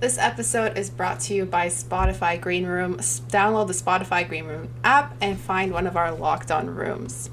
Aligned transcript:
This 0.00 0.16
episode 0.16 0.78
is 0.78 0.90
brought 0.90 1.18
to 1.22 1.34
you 1.34 1.44
by 1.44 1.66
Spotify 1.66 2.40
Green 2.40 2.66
Room. 2.66 2.98
Download 2.98 3.66
the 3.66 3.72
Spotify 3.72 4.28
Green 4.28 4.44
Room 4.44 4.68
app 4.84 5.16
and 5.20 5.40
find 5.40 5.72
one 5.72 5.88
of 5.88 5.96
our 5.96 6.12
locked 6.12 6.52
on 6.52 6.72
rooms. 6.72 7.30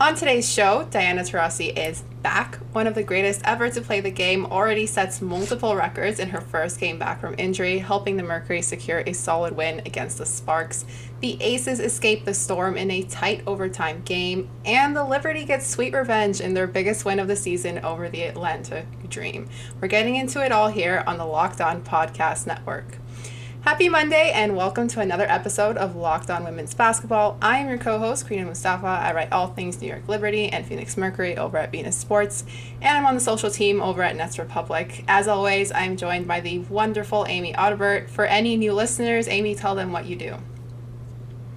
On 0.00 0.16
today's 0.16 0.52
show, 0.52 0.88
Diana 0.90 1.22
Taurasi 1.22 1.78
is 1.78 2.02
back. 2.20 2.56
One 2.72 2.88
of 2.88 2.96
the 2.96 3.04
greatest 3.04 3.42
ever 3.44 3.70
to 3.70 3.80
play 3.80 4.00
the 4.00 4.10
game 4.10 4.44
already 4.44 4.86
sets 4.86 5.22
multiple 5.22 5.76
records 5.76 6.18
in 6.18 6.30
her 6.30 6.40
first 6.40 6.80
game 6.80 6.98
back 6.98 7.20
from 7.20 7.36
injury, 7.38 7.78
helping 7.78 8.16
the 8.16 8.24
Mercury 8.24 8.60
secure 8.60 9.04
a 9.06 9.12
solid 9.12 9.54
win 9.54 9.82
against 9.86 10.18
the 10.18 10.26
Sparks. 10.26 10.84
The 11.20 11.40
Aces 11.40 11.78
escape 11.78 12.24
the 12.24 12.34
storm 12.34 12.76
in 12.76 12.90
a 12.90 13.04
tight 13.04 13.44
overtime 13.46 14.02
game, 14.04 14.50
and 14.64 14.96
the 14.96 15.04
Liberty 15.04 15.44
gets 15.44 15.64
sweet 15.64 15.94
revenge 15.94 16.40
in 16.40 16.54
their 16.54 16.66
biggest 16.66 17.04
win 17.04 17.20
of 17.20 17.28
the 17.28 17.36
season 17.36 17.78
over 17.84 18.08
the 18.08 18.22
Atlanta 18.22 18.84
Dream. 19.08 19.48
We're 19.80 19.86
getting 19.86 20.16
into 20.16 20.44
it 20.44 20.50
all 20.50 20.68
here 20.68 21.04
on 21.06 21.18
the 21.18 21.24
Locked 21.24 21.60
On 21.60 21.84
Podcast 21.84 22.48
Network. 22.48 22.98
Happy 23.64 23.88
Monday 23.88 24.30
and 24.30 24.54
welcome 24.54 24.88
to 24.88 25.00
another 25.00 25.24
episode 25.26 25.78
of 25.78 25.96
Locked 25.96 26.28
On 26.28 26.44
Women's 26.44 26.74
Basketball. 26.74 27.38
I 27.40 27.60
am 27.60 27.68
your 27.70 27.78
co-host, 27.78 28.28
Karina 28.28 28.44
Mustafa. 28.44 28.86
I 28.86 29.14
write 29.14 29.32
all 29.32 29.46
things 29.46 29.80
New 29.80 29.88
York 29.88 30.06
Liberty 30.06 30.50
and 30.50 30.66
Phoenix 30.66 30.98
Mercury 30.98 31.38
over 31.38 31.56
at 31.56 31.72
Venus 31.72 31.96
Sports, 31.96 32.44
and 32.82 32.98
I'm 32.98 33.06
on 33.06 33.14
the 33.14 33.22
social 33.22 33.50
team 33.50 33.80
over 33.80 34.02
at 34.02 34.16
Nets 34.16 34.38
Republic. 34.38 35.02
As 35.08 35.28
always, 35.28 35.72
I'm 35.72 35.96
joined 35.96 36.28
by 36.28 36.40
the 36.40 36.58
wonderful 36.58 37.24
Amy 37.26 37.54
Audibert. 37.54 38.10
For 38.10 38.26
any 38.26 38.58
new 38.58 38.74
listeners, 38.74 39.28
Amy, 39.28 39.54
tell 39.54 39.74
them 39.74 39.92
what 39.92 40.04
you 40.04 40.16
do. 40.16 40.36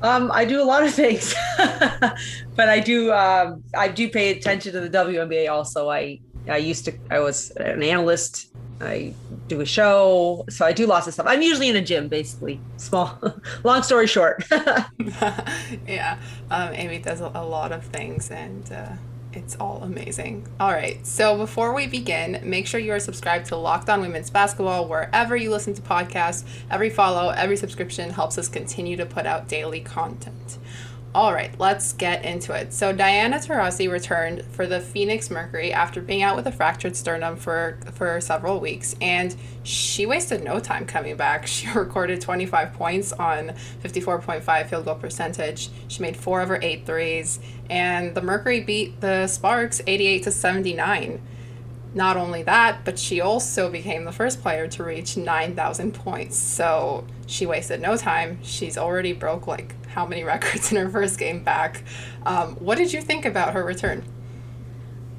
Um, 0.01 0.31
I 0.31 0.45
do 0.45 0.62
a 0.62 0.63
lot 0.63 0.84
of 0.84 0.93
things, 0.93 1.35
but 1.57 2.70
I 2.70 2.79
do 2.79 3.12
um, 3.12 3.65
I 3.76 3.89
do 3.89 4.09
pay 4.09 4.31
attention 4.31 4.71
to 4.71 4.79
the 4.79 4.89
WNBA. 4.89 5.51
Also, 5.51 5.89
I 5.89 6.21
I 6.48 6.55
used 6.55 6.85
to 6.85 6.98
I 7.12 7.20
was 7.20 7.51
an 7.57 7.84
analyst. 7.84 8.53
I 8.80 9.13
do 9.48 9.62
a 9.62 9.66
show, 9.66 10.45
so 10.49 10.66
I 10.66 10.72
do 10.72 10.85
lots 10.85 11.08
of 11.08 11.13
stuff. 11.13 11.26
I'm 11.27 11.41
usually 11.41 11.70
in 11.70 11.76
a 11.76 11.81
gym, 11.81 12.08
basically. 12.08 12.59
Small, 12.77 13.18
long 13.63 13.84
story 13.84 14.07
short. 14.07 14.43
yeah, 14.51 16.20
um, 16.51 16.74
Amy 16.74 16.99
does 16.99 17.21
a, 17.21 17.27
lot 17.29 17.71
of 17.71 17.84
things, 17.85 18.29
and 18.29 18.71
uh, 18.71 18.90
it's 19.34 19.55
all 19.55 19.82
amazing. 19.84 20.48
All 20.60 20.71
right, 20.71 21.05
so 21.05 21.38
before 21.38 21.74
we 21.74 21.88
begin, 21.88 22.40
make 22.43 22.68
sure 22.68 22.79
you 22.79 22.91
are 22.91 22.99
subscribed 22.99 23.48
to 23.48 23.55
Locked 23.55 23.90
On 23.90 24.01
Women's 24.01 24.29
Basketball 24.29 24.88
wherever 24.88 25.35
you 25.35 25.49
listen 25.49 25.73
to 25.73 25.82
podcasts. 25.82 26.44
Every 26.70 26.90
follow, 26.90 27.29
every 27.29 27.57
subscription 27.57 28.12
helps 28.12 28.38
us 28.38 28.48
continue 28.48 28.98
to 28.98 29.05
put 29.05 29.26
out 29.26 29.48
daily 29.48 29.82
content. 29.82 30.57
All 31.16 31.34
right, 31.34 31.58
let's 31.58 31.94
get 31.94 32.26
into 32.26 32.54
it. 32.54 32.74
So 32.74 32.94
Diana 32.94 33.38
Taurasi 33.38 33.90
returned 33.90 34.44
for 34.52 34.68
the 34.68 34.80
Phoenix 34.80 35.32
Mercury 35.32 35.74
after 35.74 36.02
being 36.02 36.22
out 36.22 36.36
with 36.36 36.46
a 36.46 36.52
fractured 36.52 36.96
sternum 36.96 37.38
for 37.38 37.80
for 37.94 38.22
several 38.22 38.60
weeks, 38.60 38.94
and 39.02 39.35
she 39.63 40.05
wasted 40.05 40.44
no 40.44 40.60
time 40.60 40.85
coming 40.85 41.16
back. 41.16 41.48
She 41.58 41.68
recorded 41.72 42.22
25 42.22 42.74
points 42.74 43.13
on 43.13 43.54
54.5 43.84 44.70
field 44.70 44.85
goal 44.85 44.96
percentage. 44.96 45.70
She 45.88 46.04
made 46.04 46.16
four 46.16 46.41
of 46.41 46.50
her 46.50 46.60
eight 46.62 46.85
threes, 46.85 47.40
and 47.68 48.13
the 48.13 48.22
Mercury 48.22 48.60
beat 48.60 49.02
the 49.02 49.26
Sparks 49.26 49.82
88 49.88 50.24
to 50.24 50.32
79. 50.32 51.20
Not 51.96 52.16
only 52.16 52.44
that, 52.44 52.85
but 52.85 53.00
she 53.00 53.22
also 53.22 53.72
became 53.72 54.05
the 54.05 54.12
first 54.12 54.41
player 54.41 54.68
to 54.68 54.84
reach 54.84 55.18
9,000 55.18 55.94
points. 55.96 56.38
So 56.38 57.08
she 57.26 57.48
wasted 57.48 57.82
no 57.82 57.98
time. 57.98 58.38
She's 58.44 58.78
already 58.78 59.13
broke 59.13 59.48
like 59.48 59.74
how 59.98 60.05
many 60.05 60.23
records 60.23 60.71
in 60.71 60.77
her 60.77 60.90
first 60.90 61.17
game 61.17 61.43
back. 61.43 61.84
Um, 62.27 62.55
what 62.57 62.77
did 62.77 62.93
you 62.93 63.01
think 63.01 63.26
about 63.26 63.53
her 63.53 63.65
return? 63.65 64.03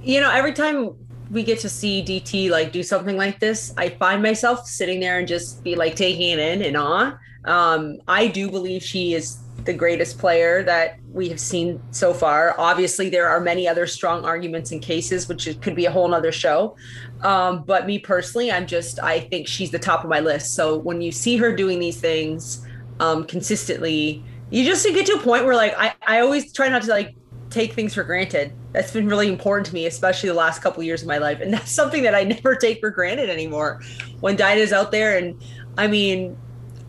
You 0.02 0.20
know, 0.20 0.30
every 0.30 0.52
time 0.52 0.94
we 1.30 1.42
get 1.42 1.58
to 1.60 1.68
see 1.68 2.02
DT 2.02 2.48
like 2.48 2.70
do 2.70 2.84
something 2.84 3.16
like 3.16 3.40
this, 3.40 3.74
I 3.76 3.88
find 3.88 4.22
myself 4.22 4.66
sitting 4.66 5.00
there 5.00 5.18
and 5.18 5.26
just 5.26 5.64
be 5.64 5.74
like 5.74 5.96
taking 5.96 6.30
it 6.30 6.38
in 6.38 6.62
in 6.62 6.76
awe. 6.76 7.18
Um, 7.44 7.98
I 8.06 8.28
do 8.28 8.50
believe 8.50 8.82
she 8.82 9.14
is 9.14 9.38
the 9.64 9.72
greatest 9.74 10.16
player 10.16 10.62
that 10.62 11.00
we 11.12 11.28
have 11.28 11.40
seen 11.40 11.82
so 11.90 12.14
far. 12.14 12.54
Obviously, 12.56 13.10
there 13.10 13.28
are 13.28 13.40
many 13.40 13.66
other 13.66 13.86
strong 13.86 14.24
arguments 14.24 14.70
and 14.70 14.80
cases, 14.80 15.28
which 15.28 15.60
could 15.60 15.74
be 15.74 15.86
a 15.86 15.90
whole 15.90 16.06
nother 16.06 16.32
show. 16.32 16.76
Um, 17.22 17.64
but 17.64 17.84
me 17.84 17.98
personally, 17.98 18.52
I'm 18.52 18.66
just, 18.66 19.00
I 19.00 19.20
think 19.20 19.48
she's 19.48 19.72
the 19.72 19.78
top 19.78 20.04
of 20.04 20.08
my 20.08 20.20
list. 20.20 20.54
So 20.54 20.78
when 20.78 21.02
you 21.02 21.10
see 21.10 21.36
her 21.36 21.54
doing 21.54 21.80
these 21.80 22.00
things 22.00 22.64
um, 23.00 23.24
consistently, 23.24 24.24
you 24.50 24.64
just 24.64 24.84
to 24.84 24.92
get 24.92 25.06
to 25.06 25.12
a 25.14 25.20
point 25.20 25.44
where 25.44 25.54
like 25.54 25.74
I, 25.76 25.94
I 26.06 26.20
always 26.20 26.52
try 26.52 26.68
not 26.68 26.82
to 26.82 26.90
like 26.90 27.14
take 27.50 27.72
things 27.72 27.94
for 27.94 28.02
granted. 28.02 28.52
That's 28.72 28.92
been 28.92 29.08
really 29.08 29.28
important 29.28 29.66
to 29.66 29.74
me, 29.74 29.86
especially 29.86 30.28
the 30.28 30.34
last 30.34 30.62
couple 30.62 30.82
years 30.82 31.02
of 31.02 31.08
my 31.08 31.18
life. 31.18 31.40
And 31.40 31.52
that's 31.52 31.70
something 31.70 32.02
that 32.02 32.14
I 32.14 32.24
never 32.24 32.54
take 32.54 32.80
for 32.80 32.90
granted 32.90 33.30
anymore. 33.30 33.80
When 34.20 34.36
Dinah's 34.36 34.72
out 34.72 34.90
there 34.90 35.16
and 35.16 35.40
I 35.76 35.86
mean, 35.86 36.36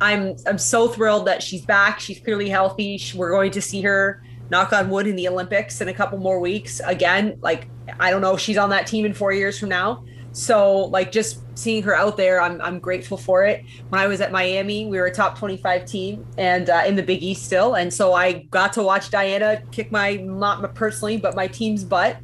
I'm 0.01 0.35
I'm 0.47 0.57
so 0.57 0.87
thrilled 0.87 1.27
that 1.27 1.43
she's 1.43 1.65
back. 1.65 1.99
She's 1.99 2.19
clearly 2.19 2.49
healthy. 2.49 3.01
We're 3.15 3.31
going 3.31 3.51
to 3.51 3.61
see 3.61 3.81
her 3.81 4.23
knock 4.49 4.73
on 4.73 4.89
wood 4.89 5.05
in 5.05 5.15
the 5.15 5.27
Olympics 5.27 5.81
in 5.81 5.89
a 5.89 5.93
couple 5.93 6.17
more 6.17 6.39
weeks. 6.39 6.81
Again, 6.85 7.37
like 7.41 7.67
I 7.99 8.09
don't 8.09 8.21
know 8.21 8.35
if 8.35 8.39
she's 8.39 8.57
on 8.57 8.69
that 8.69 8.87
team 8.87 9.05
in 9.05 9.13
4 9.13 9.33
years 9.33 9.59
from 9.59 9.69
now. 9.69 10.03
So 10.39 10.85
like 10.85 11.11
just 11.11 11.41
seeing 11.57 11.83
her 11.83 11.93
out 11.93 12.15
there, 12.15 12.41
I'm 12.41 12.61
I'm 12.61 12.79
grateful 12.79 13.17
for 13.17 13.43
it. 13.43 13.65
When 13.89 13.99
I 13.99 14.07
was 14.07 14.21
at 14.21 14.31
Miami, 14.31 14.85
we 14.85 14.97
were 14.97 15.07
a 15.07 15.13
top 15.13 15.37
25 15.37 15.85
team 15.85 16.25
and 16.37 16.69
uh, 16.69 16.83
in 16.87 16.95
the 16.95 17.03
Big 17.03 17.21
East 17.21 17.43
still, 17.43 17.75
and 17.75 17.93
so 17.93 18.13
I 18.13 18.43
got 18.49 18.71
to 18.73 18.83
watch 18.83 19.09
Diana 19.09 19.61
kick 19.71 19.91
my 19.91 20.15
not 20.15 20.73
personally, 20.75 21.17
but 21.17 21.35
my 21.35 21.47
team's 21.47 21.83
butt 21.83 22.17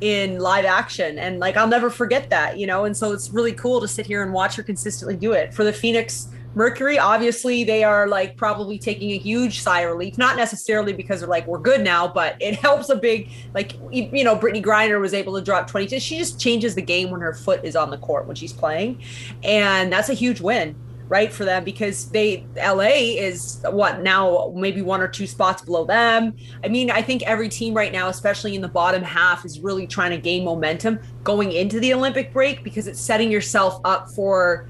in 0.00 0.38
live 0.38 0.64
action 0.64 1.18
and 1.18 1.40
like 1.40 1.56
I'll 1.56 1.68
never 1.68 1.90
forget 1.90 2.30
that, 2.30 2.56
you 2.56 2.66
know. 2.66 2.86
And 2.86 2.96
so 2.96 3.12
it's 3.12 3.28
really 3.30 3.52
cool 3.52 3.82
to 3.82 3.88
sit 3.88 4.06
here 4.06 4.22
and 4.22 4.32
watch 4.32 4.56
her 4.56 4.62
consistently 4.62 5.16
do 5.16 5.32
it. 5.32 5.52
For 5.52 5.64
the 5.64 5.72
Phoenix 5.72 6.28
Mercury, 6.54 6.98
obviously, 6.98 7.62
they 7.62 7.84
are 7.84 8.08
like 8.08 8.36
probably 8.36 8.78
taking 8.78 9.10
a 9.12 9.18
huge 9.18 9.60
sigh 9.60 9.82
of 9.82 9.92
relief, 9.92 10.18
not 10.18 10.36
necessarily 10.36 10.92
because 10.92 11.20
they're 11.20 11.28
like, 11.28 11.46
we're 11.46 11.58
good 11.58 11.82
now, 11.82 12.08
but 12.08 12.36
it 12.40 12.56
helps 12.60 12.88
a 12.88 12.96
big, 12.96 13.30
like, 13.54 13.74
you 13.92 14.24
know, 14.24 14.36
Brittney 14.36 14.64
Griner 14.64 15.00
was 15.00 15.14
able 15.14 15.34
to 15.36 15.42
drop 15.42 15.66
22. 15.68 16.00
She 16.00 16.18
just 16.18 16.40
changes 16.40 16.74
the 16.74 16.82
game 16.82 17.10
when 17.10 17.20
her 17.20 17.34
foot 17.34 17.64
is 17.64 17.76
on 17.76 17.90
the 17.90 17.98
court 17.98 18.26
when 18.26 18.36
she's 18.36 18.52
playing. 18.52 19.00
And 19.42 19.92
that's 19.92 20.08
a 20.08 20.14
huge 20.14 20.40
win, 20.40 20.74
right, 21.08 21.32
for 21.32 21.44
them 21.44 21.64
because 21.64 22.10
they, 22.10 22.46
LA 22.56 23.16
is 23.18 23.60
what 23.70 24.00
now, 24.00 24.52
maybe 24.56 24.82
one 24.82 25.00
or 25.00 25.08
two 25.08 25.26
spots 25.26 25.62
below 25.62 25.84
them. 25.84 26.34
I 26.64 26.68
mean, 26.68 26.90
I 26.90 27.02
think 27.02 27.22
every 27.22 27.50
team 27.50 27.74
right 27.74 27.92
now, 27.92 28.08
especially 28.08 28.54
in 28.54 28.62
the 28.62 28.68
bottom 28.68 29.02
half, 29.02 29.44
is 29.44 29.60
really 29.60 29.86
trying 29.86 30.10
to 30.10 30.18
gain 30.18 30.44
momentum 30.44 30.98
going 31.24 31.52
into 31.52 31.78
the 31.78 31.92
Olympic 31.92 32.32
break 32.32 32.64
because 32.64 32.86
it's 32.86 33.00
setting 33.00 33.30
yourself 33.30 33.80
up 33.84 34.10
for 34.10 34.68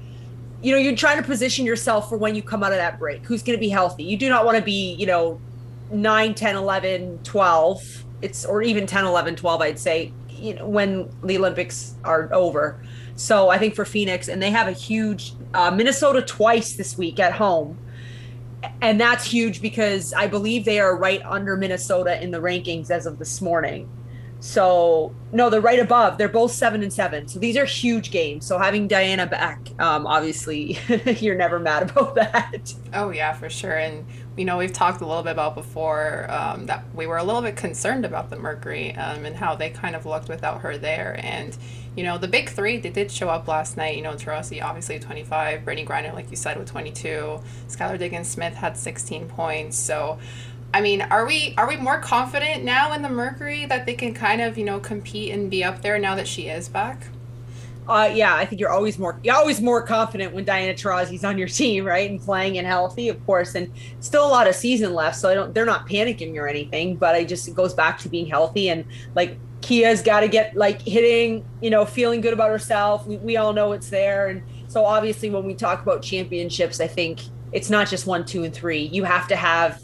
you 0.61 0.73
know, 0.73 0.77
you're 0.77 0.95
trying 0.95 1.17
to 1.17 1.23
position 1.23 1.65
yourself 1.65 2.09
for 2.09 2.17
when 2.17 2.35
you 2.35 2.41
come 2.41 2.63
out 2.63 2.71
of 2.71 2.77
that 2.77 2.99
break. 2.99 3.25
Who's 3.25 3.43
going 3.43 3.57
to 3.57 3.61
be 3.61 3.69
healthy? 3.69 4.03
You 4.03 4.17
do 4.17 4.29
not 4.29 4.45
want 4.45 4.57
to 4.57 4.63
be, 4.63 4.93
you 4.95 5.05
know, 5.05 5.39
9, 5.91 6.33
10, 6.33 6.55
11, 6.55 7.19
12. 7.23 8.05
It's 8.21 8.45
or 8.45 8.61
even 8.61 8.85
10, 8.85 9.05
11, 9.05 9.37
12, 9.37 9.61
I'd 9.61 9.79
say, 9.79 10.11
you 10.29 10.55
know, 10.55 10.67
when 10.67 11.09
the 11.23 11.37
Olympics 11.37 11.95
are 12.03 12.29
over. 12.33 12.81
So 13.15 13.49
I 13.49 13.57
think 13.57 13.75
for 13.75 13.85
Phoenix, 13.85 14.27
and 14.27 14.41
they 14.41 14.51
have 14.51 14.67
a 14.67 14.73
huge 14.73 15.33
uh, 15.53 15.71
Minnesota 15.71 16.21
twice 16.21 16.73
this 16.73 16.97
week 16.97 17.19
at 17.19 17.33
home. 17.33 17.77
And 18.81 18.99
that's 18.99 19.25
huge 19.25 19.61
because 19.61 20.13
I 20.13 20.27
believe 20.27 20.65
they 20.65 20.79
are 20.79 20.95
right 20.95 21.21
under 21.25 21.55
Minnesota 21.55 22.21
in 22.21 22.31
the 22.31 22.39
rankings 22.39 22.89
as 22.91 23.05
of 23.05 23.17
this 23.17 23.41
morning. 23.41 23.89
So 24.39 25.13
no, 25.31 25.49
they're 25.49 25.61
right 25.61 25.79
above. 25.79 26.17
They're 26.17 26.29
both 26.29 26.51
seven 26.51 26.81
and 26.81 26.91
seven. 26.91 27.27
So 27.27 27.39
these 27.39 27.57
are 27.57 27.65
huge 27.65 28.09
games. 28.09 28.45
So 28.45 28.57
having 28.57 28.87
Diana 28.87 29.27
back, 29.27 29.69
um, 29.79 30.07
obviously, 30.07 30.79
you're 31.19 31.35
never 31.35 31.59
mad 31.59 31.91
about 31.91 32.15
that. 32.15 32.73
Oh 32.93 33.09
yeah, 33.09 33.33
for 33.33 33.49
sure. 33.49 33.77
And 33.77 34.05
you 34.37 34.45
know, 34.45 34.57
we've 34.57 34.71
talked 34.71 35.01
a 35.01 35.05
little 35.05 35.23
bit 35.23 35.31
about 35.31 35.55
before 35.55 36.25
um, 36.31 36.65
that 36.67 36.83
we 36.95 37.05
were 37.05 37.17
a 37.17 37.23
little 37.23 37.41
bit 37.41 37.57
concerned 37.57 38.05
about 38.05 38.29
the 38.29 38.37
Mercury 38.37 38.95
um, 38.95 39.25
and 39.25 39.35
how 39.35 39.55
they 39.55 39.69
kind 39.69 39.95
of 39.95 40.05
looked 40.05 40.29
without 40.29 40.61
her 40.61 40.77
there. 40.77 41.19
And 41.21 41.57
you 41.97 42.03
know, 42.03 42.17
the 42.17 42.27
big 42.29 42.49
three 42.49 42.77
they 42.77 42.89
did 42.89 43.11
show 43.11 43.27
up 43.27 43.47
last 43.49 43.75
night. 43.75 43.97
You 43.97 44.03
know, 44.03 44.13
Taurasi 44.13 44.63
obviously 44.63 44.99
25, 44.99 45.61
Brittney 45.61 45.85
Griner, 45.85 46.13
like 46.13 46.29
you 46.31 46.37
said, 46.37 46.57
with 46.57 46.69
22. 46.69 47.41
Skylar 47.67 47.99
Diggins 47.99 48.29
Smith 48.29 48.53
had 48.53 48.77
16 48.77 49.27
points. 49.27 49.77
So 49.77 50.17
I 50.73 50.81
mean, 50.81 51.01
are 51.01 51.25
we 51.25 51.53
are 51.57 51.67
we 51.67 51.77
more 51.77 51.99
confident 51.99 52.63
now 52.63 52.93
in 52.93 53.01
the 53.01 53.09
Mercury 53.09 53.65
that 53.65 53.85
they 53.85 53.95
can 53.95 54.13
kind 54.13 54.41
of 54.41 54.57
you 54.57 54.63
know 54.63 54.79
compete 54.79 55.33
and 55.33 55.49
be 55.49 55.63
up 55.63 55.81
there 55.81 55.97
now 55.97 56.15
that 56.15 56.27
she 56.27 56.47
is 56.47 56.69
back? 56.69 57.07
Uh, 57.87 58.07
yeah, 58.13 58.35
I 58.35 58.45
think 58.45 58.61
you're 58.61 58.69
always 58.69 58.99
more 58.99 59.19
you're 59.23 59.35
always 59.35 59.59
more 59.61 59.81
confident 59.81 60.31
when 60.31 60.45
Diana 60.45 60.73
Taurasi's 60.73 61.23
on 61.23 61.39
your 61.39 61.47
team, 61.59 61.85
right, 61.85 62.09
and 62.09 62.21
playing 62.21 62.59
and 62.59 62.67
healthy, 62.67 63.09
of 63.09 63.25
course. 63.25 63.55
And 63.55 63.71
still 63.99 64.25
a 64.25 64.29
lot 64.29 64.47
of 64.47 64.53
season 64.53 64.93
left, 64.93 65.17
so 65.17 65.29
I 65.29 65.33
don't 65.33 65.53
they're 65.55 65.65
not 65.65 65.87
panicking 65.87 66.35
or 66.37 66.47
anything. 66.47 66.97
But 66.97 67.15
I 67.15 67.23
just 67.23 67.47
it 67.47 67.55
goes 67.55 67.73
back 67.73 67.97
to 67.99 68.09
being 68.09 68.27
healthy 68.27 68.69
and 68.69 68.85
like 69.15 69.37
Kia's 69.61 70.03
got 70.03 70.19
to 70.19 70.27
get 70.27 70.55
like 70.55 70.81
hitting, 70.83 71.43
you 71.61 71.71
know, 71.71 71.83
feeling 71.83 72.21
good 72.21 72.33
about 72.33 72.51
herself. 72.51 73.07
We, 73.07 73.17
we 73.17 73.37
all 73.37 73.53
know 73.53 73.71
it's 73.71 73.89
there, 73.89 74.27
and 74.27 74.43
so 74.67 74.85
obviously 74.85 75.31
when 75.31 75.45
we 75.45 75.55
talk 75.55 75.81
about 75.81 76.03
championships, 76.03 76.79
I 76.79 76.87
think 76.87 77.21
it's 77.51 77.71
not 77.71 77.87
just 77.89 78.05
one, 78.05 78.23
two, 78.23 78.43
and 78.43 78.53
three. 78.53 78.83
You 78.83 79.03
have 79.03 79.27
to 79.29 79.35
have 79.35 79.81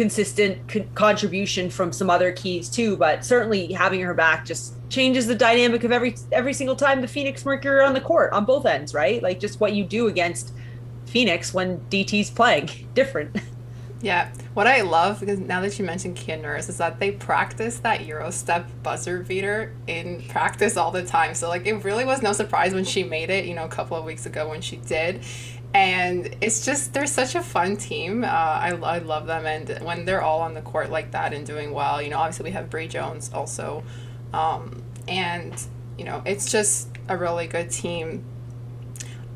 consistent 0.00 0.94
contribution 0.94 1.68
from 1.68 1.92
some 1.92 2.08
other 2.08 2.32
keys 2.32 2.70
too. 2.70 2.96
But 2.96 3.22
certainly 3.22 3.70
having 3.70 4.00
her 4.00 4.14
back 4.14 4.46
just 4.46 4.72
changes 4.88 5.26
the 5.26 5.34
dynamic 5.34 5.84
of 5.84 5.92
every 5.92 6.14
every 6.32 6.54
single 6.54 6.74
time 6.74 7.02
the 7.02 7.06
Phoenix 7.06 7.44
Mercury 7.44 7.84
on 7.84 7.92
the 7.92 8.00
court 8.00 8.32
on 8.32 8.46
both 8.46 8.64
ends, 8.64 8.94
right? 8.94 9.22
Like 9.22 9.38
just 9.38 9.60
what 9.60 9.74
you 9.74 9.84
do 9.84 10.06
against 10.06 10.54
Phoenix 11.04 11.52
when 11.52 11.80
DT's 11.90 12.30
playing 12.30 12.70
different. 12.94 13.36
Yeah, 14.00 14.32
what 14.54 14.66
I 14.66 14.80
love 14.80 15.20
because 15.20 15.38
now 15.38 15.60
that 15.60 15.78
you 15.78 15.84
mentioned 15.84 16.16
Kia 16.16 16.38
Nurse 16.38 16.70
is 16.70 16.78
that 16.78 16.98
they 16.98 17.10
practice 17.10 17.80
that 17.80 18.06
Euro 18.06 18.30
step 18.30 18.70
buzzer 18.82 19.22
beater 19.22 19.76
in 19.86 20.22
practice 20.30 20.78
all 20.78 20.90
the 20.90 21.04
time. 21.04 21.34
So 21.34 21.50
like 21.50 21.66
it 21.66 21.84
really 21.84 22.06
was 22.06 22.22
no 22.22 22.32
surprise 22.32 22.72
when 22.72 22.84
she 22.84 23.04
made 23.04 23.28
it, 23.28 23.44
you 23.44 23.52
know, 23.52 23.66
a 23.66 23.68
couple 23.68 23.98
of 23.98 24.06
weeks 24.06 24.24
ago 24.24 24.48
when 24.48 24.62
she 24.62 24.76
did. 24.76 25.22
And 25.72 26.34
it's 26.40 26.64
just 26.64 26.92
they're 26.92 27.06
such 27.06 27.34
a 27.36 27.42
fun 27.42 27.76
team. 27.76 28.24
Uh, 28.24 28.26
I, 28.26 28.70
I 28.70 28.98
love 28.98 29.26
them, 29.26 29.46
and 29.46 29.68
when 29.84 30.04
they're 30.04 30.22
all 30.22 30.40
on 30.40 30.54
the 30.54 30.62
court 30.62 30.90
like 30.90 31.12
that 31.12 31.32
and 31.32 31.46
doing 31.46 31.72
well, 31.72 32.02
you 32.02 32.10
know, 32.10 32.18
obviously 32.18 32.44
we 32.44 32.50
have 32.50 32.68
Bree 32.68 32.88
Jones 32.88 33.30
also, 33.32 33.84
um, 34.32 34.82
and 35.06 35.54
you 35.96 36.04
know, 36.04 36.22
it's 36.24 36.50
just 36.50 36.88
a 37.08 37.16
really 37.16 37.46
good 37.46 37.70
team. 37.70 38.24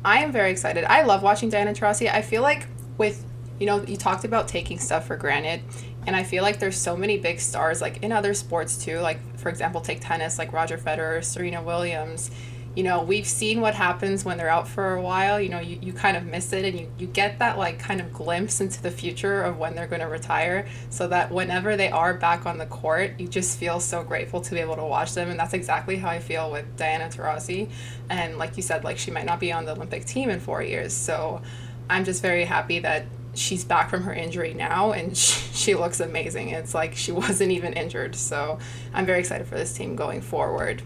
I 0.03 0.19
am 0.19 0.33
very 0.33 0.51
excited. 0.51 0.83
I 0.83 1.03
love 1.03 1.23
watching 1.23 1.49
Diana 1.49 1.71
Taurasi. 1.71 2.13
I 2.13 2.21
feel 2.21 2.41
like 2.41 2.67
with 2.97 3.25
you 3.59 3.65
know, 3.65 3.83
you 3.83 3.97
talked 3.97 4.25
about 4.25 4.47
taking 4.47 4.79
stuff 4.79 5.07
for 5.07 5.15
granted. 5.15 5.61
And 6.07 6.15
I 6.15 6.23
feel 6.23 6.43
like 6.43 6.59
there's 6.59 6.77
so 6.77 6.95
many 6.95 7.17
big 7.17 7.39
stars, 7.39 7.81
like 7.81 8.03
in 8.03 8.11
other 8.11 8.33
sports 8.33 8.83
too. 8.83 8.99
Like, 8.99 9.19
for 9.39 9.49
example, 9.49 9.81
take 9.81 10.01
tennis, 10.01 10.37
like 10.37 10.53
Roger 10.53 10.77
Federer, 10.77 11.23
Serena 11.23 11.63
Williams. 11.63 12.29
You 12.75 12.83
know, 12.83 13.01
we've 13.01 13.25
seen 13.25 13.61
what 13.61 13.73
happens 13.73 14.25
when 14.25 14.37
they're 14.37 14.49
out 14.49 14.67
for 14.67 14.95
a 14.95 15.01
while. 15.01 15.39
You 15.39 15.49
know, 15.49 15.59
you, 15.59 15.79
you 15.81 15.93
kind 15.93 16.17
of 16.17 16.25
miss 16.25 16.51
it 16.51 16.65
and 16.65 16.77
you, 16.77 16.91
you 16.97 17.07
get 17.07 17.39
that, 17.39 17.57
like, 17.57 17.79
kind 17.79 18.01
of 18.01 18.11
glimpse 18.11 18.59
into 18.59 18.81
the 18.81 18.91
future 18.91 19.43
of 19.43 19.57
when 19.57 19.75
they're 19.75 19.87
going 19.87 20.01
to 20.01 20.07
retire. 20.07 20.67
So 20.89 21.07
that 21.07 21.31
whenever 21.31 21.77
they 21.77 21.89
are 21.89 22.13
back 22.13 22.45
on 22.45 22.57
the 22.57 22.65
court, 22.65 23.13
you 23.17 23.27
just 23.27 23.57
feel 23.57 23.79
so 23.79 24.03
grateful 24.03 24.41
to 24.41 24.51
be 24.53 24.59
able 24.59 24.75
to 24.75 24.83
watch 24.83 25.13
them. 25.13 25.29
And 25.29 25.39
that's 25.39 25.53
exactly 25.53 25.95
how 25.95 26.09
I 26.09 26.19
feel 26.19 26.51
with 26.51 26.75
Diana 26.75 27.05
Taurasi. 27.05 27.69
And 28.09 28.37
like 28.37 28.57
you 28.57 28.63
said, 28.63 28.83
like, 28.83 28.97
she 28.97 29.09
might 29.09 29.25
not 29.25 29.39
be 29.39 29.51
on 29.51 29.65
the 29.65 29.71
Olympic 29.71 30.05
team 30.05 30.29
in 30.29 30.39
four 30.39 30.61
years. 30.61 30.93
So 30.93 31.41
I'm 31.89 32.03
just 32.03 32.21
very 32.21 32.45
happy 32.45 32.79
that 32.79 33.05
she's 33.35 33.63
back 33.63 33.89
from 33.89 34.03
her 34.03 34.13
injury 34.13 34.53
now 34.53 34.91
and 34.91 35.15
she, 35.17 35.53
she, 35.53 35.75
looks 35.75 35.99
amazing. 35.99 36.49
It's 36.49 36.73
like 36.73 36.95
she 36.95 37.11
wasn't 37.11 37.51
even 37.51 37.73
injured. 37.73 38.15
So 38.15 38.59
I'm 38.93 39.05
very 39.05 39.19
excited 39.19 39.47
for 39.47 39.55
this 39.55 39.73
team 39.73 39.95
going 39.95 40.21
forward. 40.21 40.81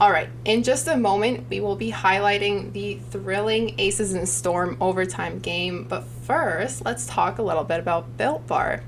All 0.00 0.10
right, 0.10 0.30
in 0.46 0.62
just 0.62 0.88
a 0.88 0.96
moment, 0.96 1.44
we 1.50 1.60
will 1.60 1.76
be 1.76 1.92
highlighting 1.92 2.72
the 2.72 2.94
thrilling 3.10 3.74
Aces 3.78 4.14
and 4.14 4.26
Storm 4.26 4.78
overtime 4.80 5.40
game. 5.40 5.84
But 5.84 6.04
first, 6.22 6.86
let's 6.86 7.06
talk 7.06 7.38
a 7.38 7.42
little 7.42 7.64
bit 7.64 7.80
about 7.80 8.16
Built 8.16 8.46
Bar. 8.46 8.82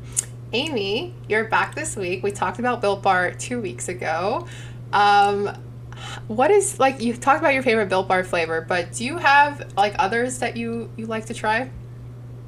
Amy, 0.54 1.14
you're 1.28 1.44
back 1.44 1.74
this 1.74 1.96
week. 1.96 2.22
We 2.22 2.30
talked 2.30 2.58
about 2.58 2.80
Built 2.80 3.02
Bar 3.02 3.32
two 3.32 3.60
weeks 3.60 3.90
ago. 3.90 4.46
Um, 4.94 5.54
what 6.28 6.50
is 6.50 6.80
like 6.80 7.02
you 7.02 7.14
talked 7.14 7.40
about 7.40 7.52
your 7.52 7.62
favorite 7.62 7.90
Built 7.90 8.08
Bar 8.08 8.24
flavor, 8.24 8.62
but 8.62 8.92
do 8.92 9.04
you 9.04 9.18
have 9.18 9.74
like 9.76 9.94
others 9.98 10.38
that 10.38 10.56
you 10.56 10.88
you 10.96 11.04
like 11.04 11.26
to 11.26 11.34
try? 11.34 11.70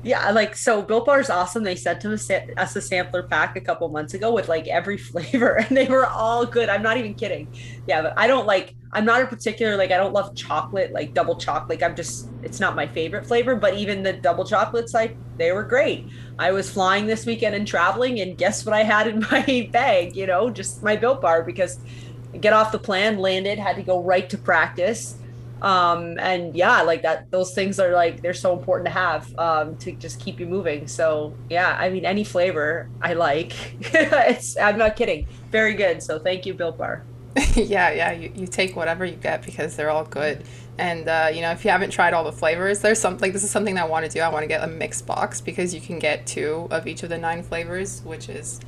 Yeah, 0.05 0.31
like 0.33 0.55
so 0.55 0.83
Built 0.83 1.06
Bar 1.06 1.21
is 1.21 1.31
awesome. 1.31 1.65
They 1.65 1.77
sent 1.77 2.03
to 2.03 2.12
us 2.12 2.77
a 2.77 2.81
sampler 2.81 3.23
pack 3.23 3.56
a 3.56 3.61
couple 3.61 3.89
months 3.89 4.12
ago 4.12 4.33
with 4.33 4.49
like 4.49 4.69
every 4.69 4.99
flavor 5.11 5.56
and 5.56 5.75
they 5.75 5.87
were 5.87 6.06
all 6.06 6.45
good. 6.45 6.69
I'm 6.69 6.83
not 6.83 6.99
even 6.99 7.15
kidding. 7.15 7.49
Yeah, 7.87 8.03
but 8.03 8.15
I 8.17 8.27
don't 8.27 8.47
like 8.47 8.75
I'm 8.93 9.06
not 9.06 9.23
a 9.23 9.27
particular 9.27 9.77
like 9.77 9.91
I 9.91 9.97
don't 9.97 10.12
love 10.12 10.37
chocolate, 10.37 10.93
like 10.93 11.15
double 11.15 11.37
chocolate. 11.37 11.81
Like 11.81 11.83
I'm 11.83 11.97
just 11.97 12.29
it's 12.43 12.61
not 12.61 12.77
my 12.77 12.87
favorite 12.87 13.27
flavor, 13.27 13.56
but 13.56 13.75
even 13.75 14.03
the 14.03 14.12
double 14.12 14.45
chocolates 14.45 14.93
like 14.93 15.17
they 15.39 15.53
were 15.53 15.65
great. 15.65 16.06
I 16.39 16.53
was 16.53 16.71
flying 16.71 17.06
this 17.06 17.25
weekend 17.25 17.55
and 17.55 17.67
traveling 17.67 18.21
and 18.21 18.37
guess 18.37 18.67
what 18.67 18.75
I 18.75 18.83
had 18.83 19.06
in 19.06 19.21
my 19.31 19.71
bag, 19.73 20.15
you 20.15 20.27
know, 20.27 20.51
just 20.51 20.83
my 20.83 20.97
Built 20.97 21.23
Bar 21.23 21.45
because 21.45 21.81
get 22.41 22.53
off 22.53 22.73
the 22.73 22.79
plan, 22.79 23.19
landed, 23.19 23.59
had 23.59 23.77
to 23.77 23.83
go 23.83 24.03
right 24.03 24.29
to 24.29 24.37
practice 24.37 25.17
um 25.62 26.19
and 26.19 26.55
yeah 26.55 26.83
like 26.83 27.03
that 27.03 27.31
those 27.31 27.55
things 27.55 27.79
are 27.79 27.93
like 27.93 28.21
they're 28.23 28.35
so 28.35 28.53
important 28.59 28.87
to 28.87 28.93
have 28.93 29.35
um 29.39 29.77
to 29.77 29.93
just 29.93 30.21
keep 30.21 30.39
you 30.41 30.47
moving. 30.47 30.87
So 30.87 31.35
yeah 31.49 31.77
i 31.79 31.89
mean 31.89 32.05
any 32.05 32.25
flavor 32.25 32.91
i 33.01 33.15
like 33.15 33.53
it's 33.81 34.56
i'm 34.56 34.79
not 34.79 34.97
kidding. 34.97 35.27
Very 35.51 35.75
good. 35.75 36.03
So 36.03 36.19
thank 36.19 36.47
you 36.47 36.55
built 36.55 36.79
bar. 36.79 37.05
Yeah 37.55 37.91
yeah 37.93 38.12
you, 38.12 38.33
you 38.35 38.47
take 38.47 38.77
whatever 38.77 39.05
you 39.05 39.17
get 39.17 39.43
because 39.43 39.77
they're 39.77 39.91
all 39.91 40.05
good. 40.05 40.45
And 40.77 41.09
uh, 41.09 41.31
you 41.33 41.41
know 41.41 41.53
if 41.53 41.65
you 41.65 41.71
haven't 41.71 41.91
tried 41.91 42.15
all 42.15 42.25
the 42.25 42.33
flavors 42.33 42.81
there's 42.81 43.01
something 43.01 43.31
this 43.33 43.45
is 43.45 43.51
something 43.51 43.79
i 43.79 43.85
want 43.85 44.05
to 44.05 44.11
do. 44.11 44.21
I 44.21 44.29
want 44.29 44.43
to 44.43 44.49
get 44.49 44.65
a 44.65 44.67
mixed 44.67 45.06
box 45.06 45.41
because 45.41 45.73
you 45.73 45.81
can 45.81 45.99
get 46.01 46.27
two 46.27 46.67
of 46.71 46.87
each 46.87 47.05
of 47.05 47.11
the 47.11 47.19
nine 47.19 47.43
flavors 47.45 48.03
which 48.03 48.29
is 48.29 48.61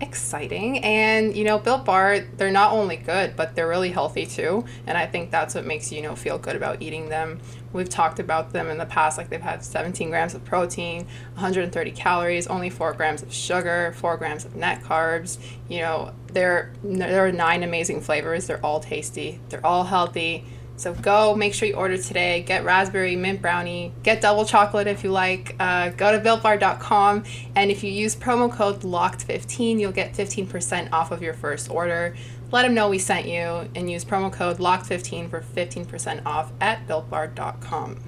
exciting. 0.00 0.78
And, 0.84 1.36
you 1.36 1.44
know, 1.44 1.58
Built 1.58 1.84
Bar, 1.84 2.20
they're 2.36 2.50
not 2.50 2.72
only 2.72 2.96
good, 2.96 3.36
but 3.36 3.54
they're 3.54 3.68
really 3.68 3.90
healthy 3.90 4.26
too. 4.26 4.64
And 4.86 4.98
I 4.98 5.06
think 5.06 5.30
that's 5.30 5.54
what 5.54 5.64
makes 5.64 5.92
you, 5.92 6.02
know, 6.02 6.14
feel 6.14 6.38
good 6.38 6.56
about 6.56 6.82
eating 6.82 7.08
them. 7.08 7.40
We've 7.72 7.88
talked 7.88 8.20
about 8.20 8.52
them 8.52 8.68
in 8.68 8.78
the 8.78 8.86
past, 8.86 9.18
like 9.18 9.30
they've 9.30 9.40
had 9.40 9.64
17 9.64 10.10
grams 10.10 10.34
of 10.34 10.44
protein, 10.44 11.06
130 11.34 11.90
calories, 11.92 12.46
only 12.46 12.70
4 12.70 12.92
grams 12.94 13.22
of 13.22 13.32
sugar, 13.32 13.94
4 13.96 14.16
grams 14.16 14.44
of 14.44 14.54
net 14.54 14.82
carbs. 14.82 15.38
You 15.68 15.80
know, 15.80 16.12
there, 16.32 16.72
there 16.84 17.26
are 17.26 17.32
nine 17.32 17.62
amazing 17.62 18.00
flavors. 18.00 18.46
They're 18.46 18.64
all 18.64 18.80
tasty, 18.80 19.40
they're 19.48 19.64
all 19.66 19.84
healthy 19.84 20.44
so 20.76 20.92
go, 20.92 21.34
make 21.34 21.54
sure 21.54 21.68
you 21.68 21.74
order 21.74 21.96
today. 21.96 22.42
Get 22.42 22.64
raspberry 22.64 23.14
mint 23.14 23.40
brownie. 23.40 23.92
Get 24.02 24.20
double 24.20 24.44
chocolate 24.44 24.86
if 24.86 25.04
you 25.04 25.12
like. 25.12 25.54
Uh, 25.60 25.90
go 25.90 26.10
to 26.10 26.18
builtbar.com, 26.18 27.24
and 27.54 27.70
if 27.70 27.84
you 27.84 27.92
use 27.92 28.16
promo 28.16 28.50
code 28.50 28.80
LOCKED15, 28.80 29.78
you'll 29.78 29.92
get 29.92 30.14
15% 30.14 30.92
off 30.92 31.12
of 31.12 31.22
your 31.22 31.34
first 31.34 31.70
order. 31.70 32.16
Let 32.50 32.62
them 32.62 32.74
know 32.74 32.88
we 32.88 32.98
sent 32.98 33.26
you, 33.26 33.68
and 33.74 33.90
use 33.90 34.04
promo 34.04 34.32
code 34.32 34.58
LOCKED15 34.58 35.30
for 35.30 35.40
15% 35.40 36.26
off 36.26 36.52
at 36.60 36.86
builtbar.com. 36.88 38.00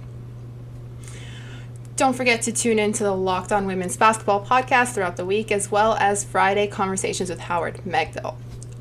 Don't 1.94 2.12
forget 2.12 2.42
to 2.42 2.52
tune 2.52 2.78
in 2.78 2.92
to 2.94 3.04
the 3.04 3.14
Locked 3.14 3.52
On 3.52 3.66
Women's 3.66 3.96
Basketball 3.96 4.44
podcast 4.44 4.92
throughout 4.92 5.16
the 5.16 5.24
week, 5.24 5.50
as 5.50 5.70
well 5.70 5.94
as 5.94 6.24
Friday 6.24 6.66
conversations 6.66 7.30
with 7.30 7.38
Howard 7.38 7.76
Megdal. 7.86 8.36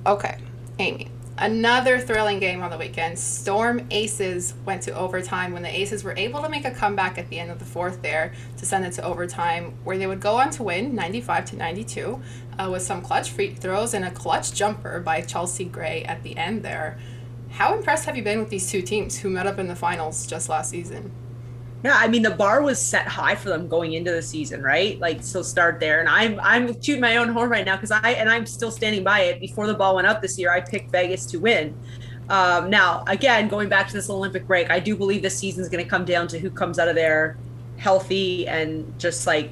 Okay, 0.06 0.38
Amy 0.80 1.10
Another 1.38 2.00
thrilling 2.00 2.40
game 2.40 2.64
on 2.64 2.72
the 2.72 2.78
weekend. 2.78 3.20
Storm 3.20 3.86
Aces 3.92 4.54
went 4.66 4.82
to 4.84 4.92
overtime 4.94 5.52
when 5.52 5.64
the 5.64 5.80
Aces 5.82 6.02
were 6.02 6.14
able 6.16 6.42
to 6.42 6.48
make 6.48 6.64
a 6.64 6.72
comeback 6.72 7.18
at 7.18 7.28
the 7.30 7.40
end 7.40 7.52
of 7.52 7.60
the 7.60 7.66
fourth 7.66 8.02
there 8.02 8.34
to 8.56 8.66
send 8.66 8.86
it 8.86 8.94
to 8.94 9.04
overtime, 9.04 9.74
where 9.84 9.98
they 9.98 10.08
would 10.08 10.22
go 10.22 10.38
on 10.38 10.50
to 10.52 10.64
win 10.64 10.96
95 10.96 11.46
to 11.46 11.56
92 11.58 12.22
uh, 12.58 12.70
with 12.72 12.84
some 12.84 13.02
clutch 13.02 13.32
free 13.32 13.54
throws 13.54 13.94
and 13.94 14.06
a 14.06 14.12
clutch 14.12 14.54
jumper 14.54 15.02
by 15.02 15.20
Chelsea 15.20 15.66
Gray 15.66 16.06
at 16.06 16.24
the 16.24 16.38
end 16.38 16.64
there. 16.64 16.98
How 17.52 17.76
impressed 17.76 18.06
have 18.06 18.16
you 18.16 18.24
been 18.24 18.40
with 18.40 18.50
these 18.50 18.72
two 18.72 18.81
teams 18.81 19.18
who 19.20 19.30
met 19.30 19.46
up 19.46 19.60
in 19.60 19.68
the 19.68 19.76
finals 19.76 20.26
just 20.26 20.48
last 20.48 20.70
season? 20.70 21.12
Yeah, 21.86 21.96
I 21.96 22.08
mean 22.08 22.24
the 22.24 22.32
bar 22.32 22.64
was 22.64 22.81
set 22.81 23.07
high 23.07 23.36
for 23.36 23.50
them 23.50 23.68
going 23.68 23.94
into 23.94 24.12
the 24.12 24.21
season, 24.24 24.64
right? 24.64 25.00
Like 25.00 25.21
so 25.21 25.44
start 25.44 25.80
there. 25.80 26.00
And 26.00 26.09
I'm 26.09 26.40
I'm 26.40 26.81
shooting 26.81 27.00
my 27.00 27.18
own 27.18 27.30
horn 27.30 27.48
right 27.48 27.64
now 27.64 27.76
because 27.76 27.92
I 27.92 28.14
and 28.14 28.28
I'm 28.28 28.48
still 28.48 28.71
standing 28.71 29.04
by 29.04 29.19
it. 29.19 29.40
Before 29.40 29.68
the 29.68 29.76
ball 29.76 29.94
went 29.94 30.07
up 30.07 30.19
this 30.19 30.40
year, 30.40 30.52
I 30.52 30.62
picked 30.62 30.90
Vegas 30.90 31.28
to 31.28 31.38
win. 31.38 31.78
Um, 32.28 32.71
now, 32.71 33.04
again, 33.06 33.48
going 33.48 33.69
back 33.69 33.88
to 33.90 33.94
this 33.94 34.09
Olympic 34.09 34.48
break, 34.48 34.71
I 34.71 34.80
do 34.80 34.95
believe 34.95 35.21
this 35.21 35.38
season 35.38 35.62
is 35.62 35.69
going 35.69 35.83
to 35.83 35.88
come 35.88 36.06
down 36.06 36.28
to 36.30 36.40
who 36.40 36.50
comes 36.50 36.80
out 36.80 36.88
of 36.88 36.95
there 36.95 37.38
healthy 37.78 38.48
and 38.48 38.98
just 38.98 39.28
like 39.28 39.52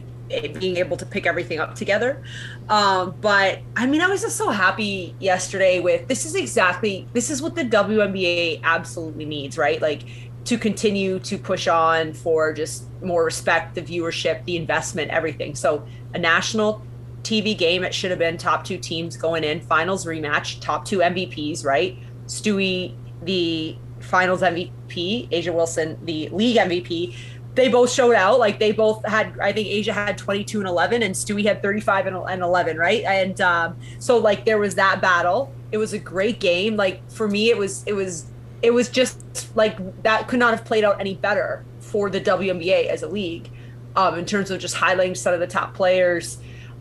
being 0.59 0.77
able 0.77 0.97
to 0.97 1.05
pick 1.05 1.27
everything 1.27 1.59
up 1.59 1.75
together. 1.75 2.23
Um, 2.67 3.13
but 3.21 3.59
I 3.75 3.85
mean, 3.85 4.01
I 4.01 4.07
was 4.07 4.21
just 4.21 4.37
so 4.37 4.49
happy 4.49 5.15
yesterday 5.19 5.81
with 5.81 6.07
this 6.07 6.25
is 6.25 6.33
exactly 6.33 7.07
this 7.13 7.29
is 7.29 7.43
what 7.43 7.53
the 7.53 7.63
WNBA 7.63 8.61
absolutely 8.63 9.25
needs, 9.25 9.55
right? 9.55 9.79
Like 9.79 10.01
to 10.45 10.57
continue 10.57 11.19
to 11.19 11.37
push 11.37 11.67
on 11.67 12.13
for 12.13 12.53
just 12.53 12.85
more 13.01 13.23
respect, 13.23 13.75
the 13.75 13.81
viewership, 13.81 14.43
the 14.45 14.57
investment, 14.57 15.11
everything. 15.11 15.55
So 15.55 15.85
a 16.13 16.19
national 16.19 16.81
TV 17.23 17.57
game, 17.57 17.83
it 17.83 17.93
should 17.93 18.11
have 18.11 18.19
been 18.19 18.37
top 18.37 18.63
two 18.63 18.77
teams 18.77 19.15
going 19.15 19.43
in, 19.43 19.61
finals 19.61 20.05
rematch, 20.05 20.59
top 20.59 20.85
two 20.85 20.99
MVPs, 20.99 21.63
right? 21.63 21.97
Stewie, 22.27 22.95
the 23.21 23.77
finals 23.99 24.41
MVP, 24.41 25.29
A'ja 25.29 25.53
Wilson, 25.53 25.97
the 26.03 26.29
league 26.29 26.57
MVP. 26.57 27.15
They 27.55 27.69
both 27.69 27.91
showed 27.91 28.15
out. 28.15 28.39
Like 28.39 28.59
they 28.59 28.71
both 28.71 29.05
had, 29.05 29.39
I 29.39 29.53
think 29.53 29.67
A'ja 29.69 29.93
had 29.93 30.17
22 30.17 30.59
and 30.59 30.67
11, 30.67 31.03
and 31.03 31.15
Stewie 31.15 31.45
had 31.45 31.61
35 31.61 32.07
and 32.07 32.41
11, 32.41 32.77
right? 32.77 33.03
And 33.03 33.39
um, 33.39 33.77
so 33.99 34.17
like 34.17 34.43
there 34.45 34.57
was 34.57 34.75
that 34.75 35.01
battle. 35.01 35.53
It 35.71 35.77
was 35.77 35.93
a 35.93 35.99
great 35.99 36.39
game. 36.39 36.75
Like 36.75 37.09
for 37.09 37.27
me, 37.27 37.49
it 37.49 37.57
was 37.57 37.83
it 37.85 37.93
was 37.93 38.25
it 38.63 38.73
was 38.73 38.89
just 38.89 39.55
like 39.55 39.77
that 40.03 40.27
could 40.27 40.39
not 40.39 40.51
have 40.55 40.65
played 40.65 40.85
out 40.85 40.99
any 40.99 41.13
better 41.13 41.63
for 41.81 42.09
the 42.09 42.21
WNBA 42.21 42.87
as 42.87 43.03
a 43.03 43.07
league 43.07 43.51
um, 43.97 44.17
in 44.17 44.25
terms 44.25 44.49
of 44.49 44.59
just 44.59 44.75
highlighting 44.75 45.15
some 45.15 45.33
of 45.33 45.41
the 45.41 45.47
top 45.47 45.73
players. 45.73 46.37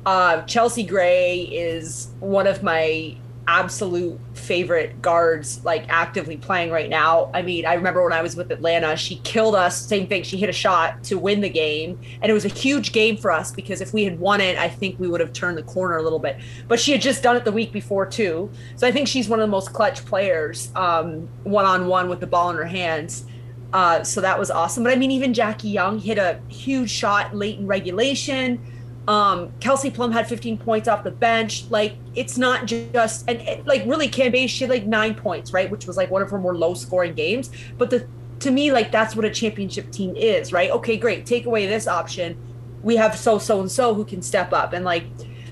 Uh, 0.07 0.43
Chelsea 0.43 0.85
Gray 0.85 1.41
is 1.43 2.09
one 2.21 2.47
of 2.47 2.62
my 2.62 3.17
absolute 3.49 4.19
favorite 4.35 5.03
guards 5.03 5.65
like 5.65 5.85
actively 5.89 6.37
playing 6.37 6.71
right 6.71 6.89
now. 6.89 7.31
I 7.35 7.43
mean, 7.43 7.67
I 7.67 7.75
remember 7.75 8.03
when 8.03 8.13
I 8.13 8.23
was 8.23 8.37
with 8.37 8.51
Atlanta, 8.51 8.97
she 8.97 9.17
killed 9.25 9.55
us. 9.55 9.81
Same 9.81 10.07
thing. 10.07 10.23
She 10.23 10.37
hit 10.37 10.49
a 10.49 10.53
shot 10.53 11.03
to 11.05 11.19
win 11.19 11.41
the 11.41 11.49
game. 11.49 11.99
And 12.21 12.31
it 12.31 12.33
was 12.33 12.45
a 12.45 12.49
huge 12.49 12.93
game 12.93 13.17
for 13.17 13.31
us 13.31 13.51
because 13.51 13.81
if 13.81 13.93
we 13.93 14.05
had 14.05 14.19
won 14.21 14.41
it, 14.41 14.59
I 14.59 14.69
think 14.69 14.99
we 15.01 15.09
would 15.09 15.21
have 15.21 15.33
turned 15.33 15.59
the 15.59 15.63
corner 15.65 15.97
a 15.97 16.03
little 16.03 16.19
bit. 16.19 16.39
But 16.69 16.79
she 16.79 16.93
had 16.93 17.01
just 17.01 17.23
done 17.23 17.37
it 17.37 17.45
the 17.45 17.53
week 17.53 17.73
before, 17.73 18.07
too. 18.07 18.51
So 18.77 18.87
I 18.87 18.93
think 18.93 19.09
she's 19.09 19.29
one 19.29 19.41
of 19.41 19.45
the 19.45 19.51
most 19.51 19.73
clutch 19.73 20.05
players 20.05 20.71
one 20.73 21.29
on 21.65 21.87
one 21.87 22.09
with 22.09 22.21
the 22.21 22.27
ball 22.27 22.51
in 22.51 22.57
her 22.57 22.65
hands. 22.65 23.27
Uh, 23.73 24.05
so 24.05 24.21
that 24.21 24.39
was 24.39 24.51
awesome. 24.51 24.85
But 24.85 24.93
I 24.93 24.97
mean, 24.97 25.11
even 25.11 25.33
Jackie 25.33 25.71
Young 25.71 25.99
hit 25.99 26.19
a 26.19 26.41
huge 26.49 26.91
shot 26.91 27.35
late 27.35 27.59
in 27.59 27.67
regulation. 27.67 28.61
Um, 29.09 29.52
Kelsey 29.59 29.90
Plum 29.90 30.12
had 30.12 30.28
15 30.28 30.59
points 30.59 30.87
off 30.87 31.02
the 31.02 31.11
bench. 31.11 31.64
Like 31.71 31.97
it's 32.14 32.38
not 32.38 32.66
just 32.66 33.28
and 33.28 33.40
it, 33.40 33.66
like 33.66 33.85
really 33.85 34.09
Cambage 34.09 34.50
she 34.50 34.64
had 34.64 34.71
like 34.71 34.87
nine 34.87 35.14
points, 35.14 35.52
right? 35.52 35.71
Which 35.71 35.87
was 35.87 35.97
like 35.97 36.11
one 36.11 36.23
of 36.23 36.30
her 36.30 36.38
more 36.38 36.56
low 36.56 36.75
scoring 36.75 37.14
games. 37.14 37.50
But 37.78 37.90
the 37.90 38.06
to 38.40 38.50
me, 38.50 38.73
like 38.73 38.92
that's 38.92 39.16
what 39.16 39.25
a 39.25 39.30
championship 39.30 39.90
team 39.90 40.14
is, 40.16 40.52
right? 40.52 40.71
Okay, 40.71 40.97
great. 40.97 41.26
Take 41.26 41.47
away 41.47 41.66
this 41.66 41.88
option. 41.88 42.37
We 42.82 42.97
have 42.97 43.16
so 43.16 43.38
so 43.38 43.61
and 43.61 43.71
so 43.71 43.94
who 43.94 44.04
can 44.04 44.23
step 44.23 44.52
up. 44.52 44.73
And 44.73 44.85
like 44.85 45.06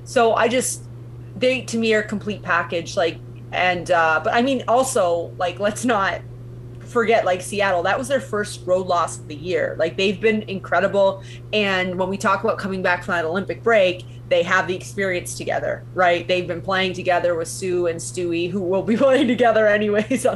so 0.05 0.35
I 0.35 0.47
just 0.47 0.85
they 1.37 1.63
to 1.63 1.79
me 1.79 1.93
are 1.95 2.03
complete 2.03 2.43
package. 2.43 2.97
Like 2.97 3.19
and 3.53 3.91
uh 3.91 4.21
but 4.23 4.33
I 4.33 4.43
mean 4.43 4.63
also 4.69 5.35
like 5.39 5.59
let's 5.59 5.85
not 5.85 6.21
forget 6.91 7.25
like 7.25 7.41
Seattle, 7.41 7.83
that 7.85 7.99
was 7.99 8.09
their 8.09 8.21
first 8.21 8.67
road 8.67 8.87
loss 8.87 9.19
of 9.19 9.29
the 9.29 9.35
year. 9.35 9.77
Like 9.79 9.97
they've 9.97 10.21
been 10.21 10.43
incredible. 10.43 11.23
And 11.53 11.99
when 11.99 12.09
we 12.09 12.17
talk 12.17 12.43
about 12.43 12.59
coming 12.59 12.83
back 12.83 13.05
from 13.05 13.13
that 13.13 13.25
Olympic 13.25 13.63
break, 13.63 14.05
they 14.29 14.43
have 14.43 14.69
the 14.69 14.77
experience 14.77 15.37
together, 15.37 15.85
right? 15.93 16.27
They've 16.27 16.47
been 16.47 16.63
playing 16.63 16.93
together 16.93 17.35
with 17.35 17.49
Sue 17.49 17.89
and 17.89 17.99
Stewie, 17.99 18.51
who 18.51 18.61
will 18.61 18.83
be 18.83 18.97
playing 18.99 19.29
together 19.29 19.67
anyways, 19.67 20.27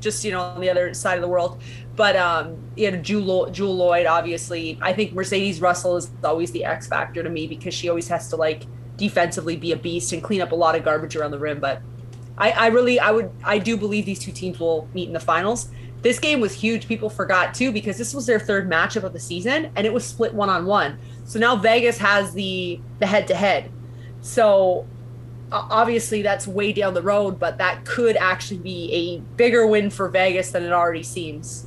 just 0.00 0.24
you 0.24 0.32
know 0.32 0.40
on 0.40 0.60
the 0.60 0.70
other 0.70 0.92
side 0.94 1.16
of 1.16 1.22
the 1.22 1.28
world. 1.28 1.62
But 1.96 2.16
um, 2.16 2.56
you 2.76 2.90
know, 2.90 2.98
Jewel, 2.98 3.50
Jewell 3.50 3.76
Loyd, 3.76 4.10
obviously, 4.10 4.78
I 4.82 4.92
think 4.92 5.12
Mercedes 5.12 5.60
Russell 5.60 5.96
is 5.96 6.10
always 6.22 6.50
the 6.50 6.64
X 6.64 6.86
factor 6.86 7.22
to 7.22 7.30
me 7.30 7.46
because 7.46 7.74
she 7.74 7.88
always 7.88 8.08
has 8.08 8.28
to 8.30 8.36
like 8.36 8.64
defensively 8.96 9.56
be 9.56 9.72
a 9.72 9.76
beast 9.76 10.12
and 10.12 10.22
clean 10.22 10.40
up 10.40 10.52
a 10.52 10.56
lot 10.56 10.74
of 10.74 10.84
garbage 10.84 11.14
around 11.16 11.30
the 11.30 11.38
rim. 11.38 11.60
But 11.60 11.80
I, 12.36 12.50
I 12.50 12.66
really, 12.68 12.98
I 12.98 13.12
would, 13.12 13.30
I 13.44 13.58
do 13.58 13.76
believe 13.76 14.06
these 14.06 14.18
two 14.18 14.32
teams 14.32 14.58
will 14.58 14.88
meet 14.92 15.06
in 15.06 15.12
the 15.12 15.20
finals 15.20 15.68
this 16.04 16.18
game 16.18 16.38
was 16.38 16.52
huge. 16.52 16.86
People 16.86 17.08
forgot 17.08 17.54
too 17.54 17.72
because 17.72 17.96
this 17.96 18.12
was 18.12 18.26
their 18.26 18.38
third 18.38 18.70
matchup 18.70 19.04
of 19.04 19.14
the 19.14 19.18
season 19.18 19.72
and 19.74 19.86
it 19.86 19.92
was 19.92 20.04
split 20.04 20.34
one 20.34 20.50
on 20.50 20.66
one. 20.66 20.98
So 21.24 21.38
now 21.38 21.56
Vegas 21.56 21.96
has 21.96 22.34
the 22.34 22.78
the 23.00 23.06
head 23.06 23.26
to 23.28 23.34
head. 23.34 23.72
So 24.20 24.86
obviously 25.50 26.20
that's 26.20 26.46
way 26.46 26.74
down 26.74 26.92
the 26.92 27.02
road, 27.02 27.38
but 27.38 27.56
that 27.56 27.86
could 27.86 28.18
actually 28.18 28.58
be 28.58 28.92
a 28.92 29.36
bigger 29.36 29.66
win 29.66 29.88
for 29.88 30.08
Vegas 30.10 30.50
than 30.50 30.62
it 30.62 30.72
already 30.72 31.02
seems. 31.02 31.66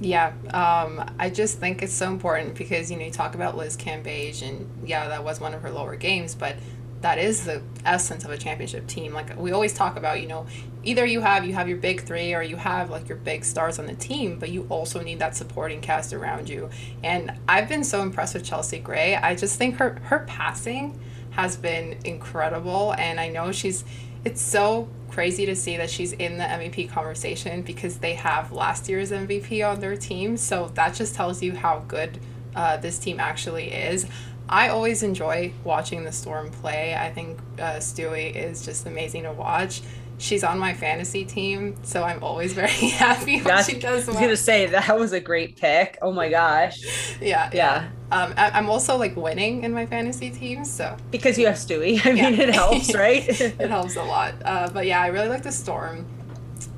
Yeah, 0.00 0.32
um, 0.52 1.08
I 1.20 1.30
just 1.30 1.60
think 1.60 1.80
it's 1.82 1.92
so 1.92 2.08
important 2.08 2.56
because 2.56 2.90
you 2.90 2.96
know 2.96 3.04
you 3.04 3.10
talk 3.12 3.36
about 3.36 3.56
Liz 3.56 3.76
Cambage 3.76 4.42
and 4.42 4.68
yeah, 4.84 5.06
that 5.06 5.22
was 5.22 5.38
one 5.38 5.54
of 5.54 5.62
her 5.62 5.70
lower 5.70 5.94
games, 5.94 6.34
but 6.34 6.56
that 7.00 7.18
is 7.18 7.44
the 7.44 7.62
essence 7.84 8.24
of 8.24 8.30
a 8.30 8.36
championship 8.36 8.86
team. 8.86 9.12
Like 9.12 9.38
we 9.38 9.52
always 9.52 9.72
talk 9.72 9.96
about, 9.96 10.20
you 10.20 10.28
know, 10.28 10.46
either 10.82 11.04
you 11.04 11.20
have 11.20 11.46
you 11.46 11.54
have 11.54 11.68
your 11.68 11.78
big 11.78 12.02
three 12.02 12.34
or 12.34 12.42
you 12.42 12.56
have 12.56 12.90
like 12.90 13.08
your 13.08 13.18
big 13.18 13.44
stars 13.44 13.78
on 13.78 13.86
the 13.86 13.94
team, 13.94 14.38
but 14.38 14.50
you 14.50 14.66
also 14.68 15.00
need 15.00 15.18
that 15.18 15.34
supporting 15.36 15.80
cast 15.80 16.12
around 16.12 16.48
you. 16.48 16.68
And 17.02 17.32
I've 17.48 17.68
been 17.68 17.84
so 17.84 18.02
impressed 18.02 18.34
with 18.34 18.44
Chelsea 18.44 18.78
Gray. 18.78 19.16
I 19.16 19.34
just 19.34 19.56
think 19.56 19.76
her 19.76 19.98
her 20.04 20.20
passing 20.26 21.00
has 21.30 21.56
been 21.56 21.98
incredible, 22.04 22.94
and 22.98 23.20
I 23.20 23.28
know 23.28 23.52
she's. 23.52 23.84
It's 24.22 24.42
so 24.42 24.86
crazy 25.08 25.46
to 25.46 25.56
see 25.56 25.78
that 25.78 25.88
she's 25.88 26.12
in 26.12 26.36
the 26.36 26.44
MVP 26.44 26.90
conversation 26.90 27.62
because 27.62 27.98
they 27.98 28.14
have 28.14 28.52
last 28.52 28.86
year's 28.86 29.10
MVP 29.10 29.66
on 29.66 29.80
their 29.80 29.96
team. 29.96 30.36
So 30.36 30.70
that 30.74 30.94
just 30.94 31.14
tells 31.14 31.42
you 31.42 31.54
how 31.54 31.84
good 31.88 32.18
uh, 32.54 32.76
this 32.76 32.98
team 32.98 33.18
actually 33.18 33.72
is. 33.72 34.06
I 34.50 34.68
always 34.68 35.04
enjoy 35.04 35.52
watching 35.62 36.02
the 36.02 36.10
Storm 36.10 36.50
play. 36.50 36.96
I 36.96 37.10
think 37.12 37.38
uh, 37.60 37.76
Stewie 37.76 38.34
is 38.34 38.64
just 38.64 38.84
amazing 38.84 39.22
to 39.22 39.32
watch. 39.32 39.80
She's 40.18 40.42
on 40.42 40.58
my 40.58 40.74
fantasy 40.74 41.24
team, 41.24 41.76
so 41.84 42.02
I'm 42.02 42.22
always 42.22 42.52
very 42.64 42.68
happy 42.68 43.36
when 43.36 43.44
That's, 43.44 43.68
she 43.68 43.78
does 43.78 44.08
well. 44.08 44.16
I 44.16 44.20
was 44.20 44.26
gonna 44.26 44.36
say 44.36 44.66
that 44.66 44.98
was 44.98 45.12
a 45.12 45.20
great 45.20 45.56
pick. 45.56 45.98
Oh 46.02 46.12
my 46.12 46.28
gosh. 46.28 46.82
Yeah. 47.20 47.50
Yeah. 47.52 47.90
Um, 48.10 48.32
I, 48.36 48.58
am 48.58 48.70
also 48.70 48.96
like 48.96 49.14
winning 49.14 49.62
in 49.62 49.72
my 49.72 49.84
fantasy 49.84 50.30
team, 50.30 50.64
so 50.64 50.96
because 51.10 51.38
you 51.38 51.46
have 51.46 51.56
Stewie, 51.56 52.00
I 52.04 52.12
mean, 52.12 52.40
it 52.40 52.54
helps, 52.54 52.94
right? 52.94 53.28
it 53.28 53.70
helps 53.70 53.94
a 53.96 54.02
lot. 54.02 54.34
Uh, 54.42 54.70
but 54.72 54.86
yeah, 54.86 55.00
I 55.00 55.08
really 55.08 55.28
like 55.28 55.42
the 55.42 55.52
Storm. 55.52 56.06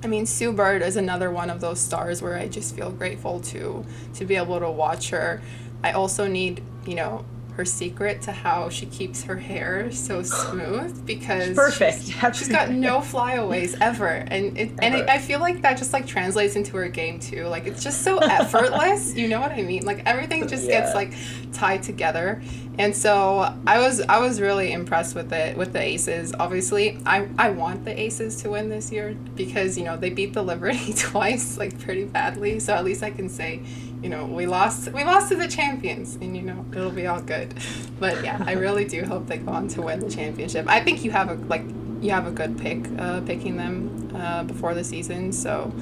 I 0.03 0.09
mean, 0.09 0.27
Sue 0.27 0.53
Bird 0.53 0.83
is 0.83 0.97
another 0.97 1.31
one 1.31 1.49
of 1.49 1.61
those 1.61 1.81
stars 1.81 2.21
where 2.21 2.37
I 2.37 2.49
just 2.49 2.75
feel 2.75 2.91
grateful 2.91 3.41
to 3.41 3.85
to 4.15 4.25
be 4.27 4.35
able 4.35 4.59
to 4.59 4.71
watch 4.71 5.11
her. 5.11 5.41
I 5.85 5.93
also 5.93 6.27
need, 6.27 6.63
you 6.87 6.97
know, 6.97 7.25
her 7.57 7.65
secret 7.65 8.23
to 8.23 8.33
how 8.33 8.69
she 8.69 8.87
keeps 8.87 9.25
her 9.25 9.37
hair 9.37 9.91
so 9.93 10.23
smooth 10.23 11.05
because 11.07 11.55
perfect. 11.55 12.03
She's, 12.03 12.37
she's 12.39 12.49
got 12.49 12.71
no 12.71 13.01
flyaways 13.01 13.75
ever, 13.81 14.07
and 14.07 14.57
it, 14.57 14.73
and 14.81 14.95
it, 14.95 15.09
I 15.09 15.19
feel 15.19 15.41
like 15.41 15.63
that 15.63 15.77
just 15.77 15.93
like 15.93 16.07
translates 16.07 16.57
into 16.57 16.77
her 16.77 16.89
game 16.89 17.21
too. 17.21 17.47
Like 17.47 17.67
it's 17.67 17.85
just 17.85 18.03
so 18.03 18.19
effortless. 18.19 19.15
you 19.17 19.29
know 19.29 19.41
what 19.41 19.53
I 19.53 19.63
mean? 19.63 19.85
Like 19.85 20.03
everything 20.07 20.49
just 20.49 20.65
yeah. 20.65 20.81
gets 20.81 20.95
like 20.95 21.13
tied 21.53 21.83
together, 21.83 22.43
and 22.79 22.97
so 22.97 23.55
I 23.67 23.79
was 23.79 24.01
I 24.01 24.19
was 24.19 24.41
really 24.41 24.73
impressed 24.73 25.15
with 25.15 25.33
it 25.33 25.57
with 25.57 25.73
the 25.73 25.81
Aces. 25.81 26.33
Obviously, 26.39 26.99
I 27.05 27.29
I 27.39 27.51
want 27.51 27.85
the 27.85 27.99
Aces 27.99 28.41
to 28.43 28.51
win 28.51 28.71
this 28.71 28.91
year 28.91 29.15
because 29.35 29.77
you 29.77 29.85
know 29.85 29.97
they 29.97 30.11
beat 30.11 30.33
the 30.33 30.43
Liberty 30.43 30.93
twice 30.97 31.59
like 31.59 31.79
pretty 31.81 32.05
badly. 32.05 32.61
So 32.61 32.75
at 32.75 32.85
least 32.85 33.03
I 33.03 33.11
can 33.11 33.29
say 33.29 33.63
you 34.03 34.09
know 34.09 34.25
we 34.27 34.47
lost 34.47 34.93
we 34.93 35.05
lost 35.05 35.29
to 35.29 35.37
the 35.37 35.49
champions 35.49 36.17
and 36.17 36.37
you 36.37 36.43
know 36.43 36.65
it'll 36.73 36.91
be 36.91 37.07
all 37.07 37.21
good. 37.21 37.55
But 38.01 38.25
yeah 38.25 38.43
i 38.47 38.53
really 38.65 38.85
do 38.85 39.05
hope 39.05 39.27
they 39.27 39.39
go 39.39 39.53
on 39.53 39.69
to 39.69 39.83
win 39.83 40.01
the 40.01 40.11
championship. 40.11 40.67
I 40.69 40.81
think 40.81 41.05
you 41.05 41.11
have 41.13 41.31
a 41.31 41.35
like 41.47 41.65
you 42.01 42.11
have 42.11 42.27
a 42.27 42.33
good 42.33 42.59
pick 42.59 42.87
uh, 42.99 43.21
picking 43.21 43.57
them 43.57 44.11
uh, 44.15 44.43
before 44.45 44.75
the 44.75 44.85
season. 44.85 45.33
So 45.33 45.73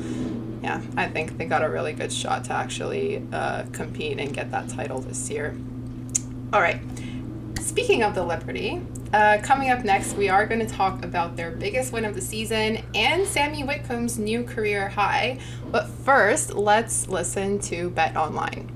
yeah 0.62 0.83
i 0.97 1.09
think 1.09 1.39
they 1.39 1.47
got 1.47 1.65
a 1.65 1.71
really 1.71 1.95
good 1.95 2.12
shot 2.12 2.45
to 2.45 2.53
actually 2.53 3.27
uh, 3.33 3.65
compete 3.73 4.19
and 4.19 4.35
get 4.35 4.50
that 4.50 4.69
title 4.69 5.00
this 5.00 5.31
year. 5.31 5.57
All 6.53 6.61
right 6.61 6.81
speaking 7.71 8.03
of 8.03 8.17
the 8.17 8.25
liberty 8.25 8.83
uh, 9.12 9.39
coming 9.45 9.71
up 9.71 9.85
next, 9.85 10.15
we 10.15 10.29
are 10.29 10.45
going 10.45 10.59
to 10.59 10.75
talk 10.75 11.05
about 11.05 11.37
their 11.37 11.53
biggest 11.53 11.93
win 11.93 12.05
of 12.05 12.17
the 12.17 12.21
season 12.21 12.83
and 12.97 13.25
Sami 13.25 13.62
Whitcomb's 13.62 14.19
new 14.19 14.43
career 14.43 14.89
high. 14.89 15.39
But 15.71 15.87
first, 15.87 16.55
let's 16.55 17.07
listen 17.07 17.61
to 17.61 17.91
BetOnline. 17.91 18.69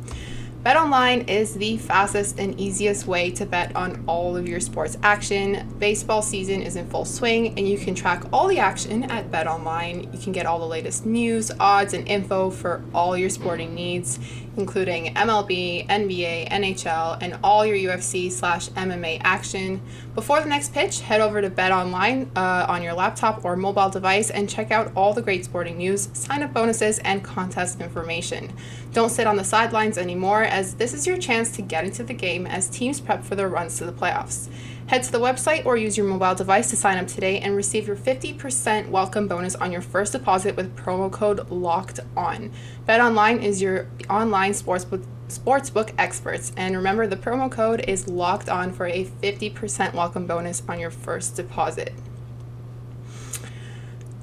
Bet 0.63 0.77
Online 0.77 1.23
is 1.23 1.55
the 1.55 1.77
fastest 1.77 2.39
and 2.39 2.59
easiest 2.59 3.07
way 3.07 3.31
to 3.33 3.45
bet 3.45 3.75
on 3.77 4.03
all 4.07 4.37
of 4.37 4.49
your 4.49 4.61
sports 4.61 4.97
action. 5.03 5.75
Baseball 5.79 6.23
season 6.23 6.63
is 6.63 6.77
in 6.77 6.89
full 6.89 7.05
swing, 7.05 7.49
and 7.59 7.69
you 7.69 7.77
can 7.77 7.95
track 7.95 8.25
all 8.33 8.47
the 8.47 8.61
action 8.61 9.03
at 9.11 9.31
BetOnline. 9.31 10.11
You 10.15 10.19
can 10.19 10.33
get 10.33 10.47
all 10.47 10.61
the 10.61 10.67
latest 10.67 11.05
news, 11.05 11.51
odds, 11.61 11.95
and 11.95 12.09
info 12.09 12.49
for 12.49 12.83
all 12.95 13.15
your 13.15 13.29
sporting 13.29 13.75
needs, 13.75 14.19
including 14.57 15.15
MLB, 15.15 15.87
NBA, 15.89 16.49
NHL, 16.51 17.19
and 17.21 17.39
all 17.43 17.65
your 17.67 17.77
UFC 17.77 18.31
slash 18.31 18.69
MMA 18.71 19.21
action. 19.23 19.81
Before 20.15 20.41
the 20.41 20.49
next 20.49 20.73
pitch, 20.73 21.01
head 21.01 21.21
over 21.21 21.41
to 21.41 21.51
BetOnline 21.51 22.29
uh, 22.37 22.67
on 22.69 22.83
your 22.83 22.95
laptop 22.95 23.45
or 23.45 23.57
mobile 23.57 23.91
device 23.91 24.31
and 24.31 24.49
check 24.49 24.71
out 24.71 24.93
all 24.95 25.13
the 25.13 25.23
great 25.23 25.45
sporting 25.45 25.79
news, 25.79 26.09
sign 26.13 26.43
up 26.43 26.53
bonuses, 26.53 26.99
and 27.01 27.25
contest 27.25 27.81
information. 27.81 28.53
Don't 28.93 29.11
sit 29.11 29.27
on 29.27 29.37
the 29.37 29.45
sidelines 29.45 29.99
anymore, 29.99 30.45
as 30.45 30.75
this 30.75 30.95
is 30.95 31.07
your 31.07 31.19
chance 31.19 31.51
to 31.53 31.63
get 31.63 31.85
into 31.85 32.05
the 32.05 32.15
game 32.15 32.47
as 32.47 32.69
teams 32.69 33.01
prep 33.01 33.25
for 33.25 33.35
their 33.35 33.49
runs 33.49 33.79
to 33.79 33.85
the 33.85 33.93
playoffs. 33.93 34.49
Head 34.87 35.03
to 35.05 35.13
the 35.13 35.19
website 35.19 35.65
or 35.65 35.79
use 35.79 35.97
your 35.97 36.07
mobile 36.07 36.35
device 36.35 36.69
to 36.69 36.77
sign 36.77 36.99
up 36.99 37.07
today 37.07 37.41
and 37.41 37.57
receive 37.57 37.87
your 37.87 37.97
50% 37.97 38.91
welcome 38.91 39.27
bonus 39.27 39.55
on 39.55 39.73
your 39.73 39.81
first 39.81 40.13
deposit 40.13 40.57
with 40.57 40.77
promo 40.77 41.11
code 41.11 41.51
LOCKED 41.51 42.01
ON. 42.15 42.53
BetOnline 42.87 43.43
is 43.43 43.63
your 43.63 43.89
online 44.11 44.53
sportsbook 44.53 45.03
sportsbook 45.29 45.95
experts 45.97 46.53
and 46.59 46.77
remember 46.77 47.07
the 47.07 47.17
promo 47.17 47.51
code 47.51 47.81
is 47.89 48.09
locked 48.09 48.51
on 48.51 48.71
for 48.75 48.87
a 48.87 49.07
50% 49.07 49.95
welcome 49.95 50.27
bonus 50.27 50.63
on 50.69 50.79
your 50.79 50.91
first 50.91 51.35
deposit. 51.35 51.95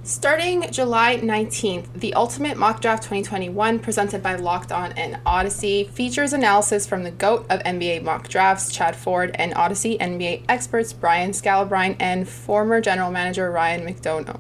Starting 0.04 0.66
July 0.72 1.18
19th, 1.18 1.94
the 1.94 2.16
Ultimate 2.16 2.58
Mock 2.58 2.82
Draft 2.82 3.04
2021, 3.04 3.78
presented 3.78 4.24
by 4.24 4.34
Locked 4.34 4.72
On 4.72 4.92
and 4.94 5.24
Audacy, 5.26 5.88
features 5.92 6.34
analysis 6.34 6.88
from 6.88 7.04
the 7.04 7.12
GOAT 7.12 7.46
of 7.52 7.60
NBA 7.60 8.02
mock 8.02 8.28
drafts, 8.28 8.72
Chad 8.72 8.96
Ford, 8.96 9.30
and 9.36 9.54
Audacy 9.54 10.00
NBA 10.00 10.46
experts 10.50 10.92
Brian 10.92 11.32
Scalabrine 11.32 11.96
and 12.00 12.28
former 12.28 12.82
general 12.82 13.12
manager 13.12 13.52
Ryan 13.52 13.86
McDonough. 13.86 14.40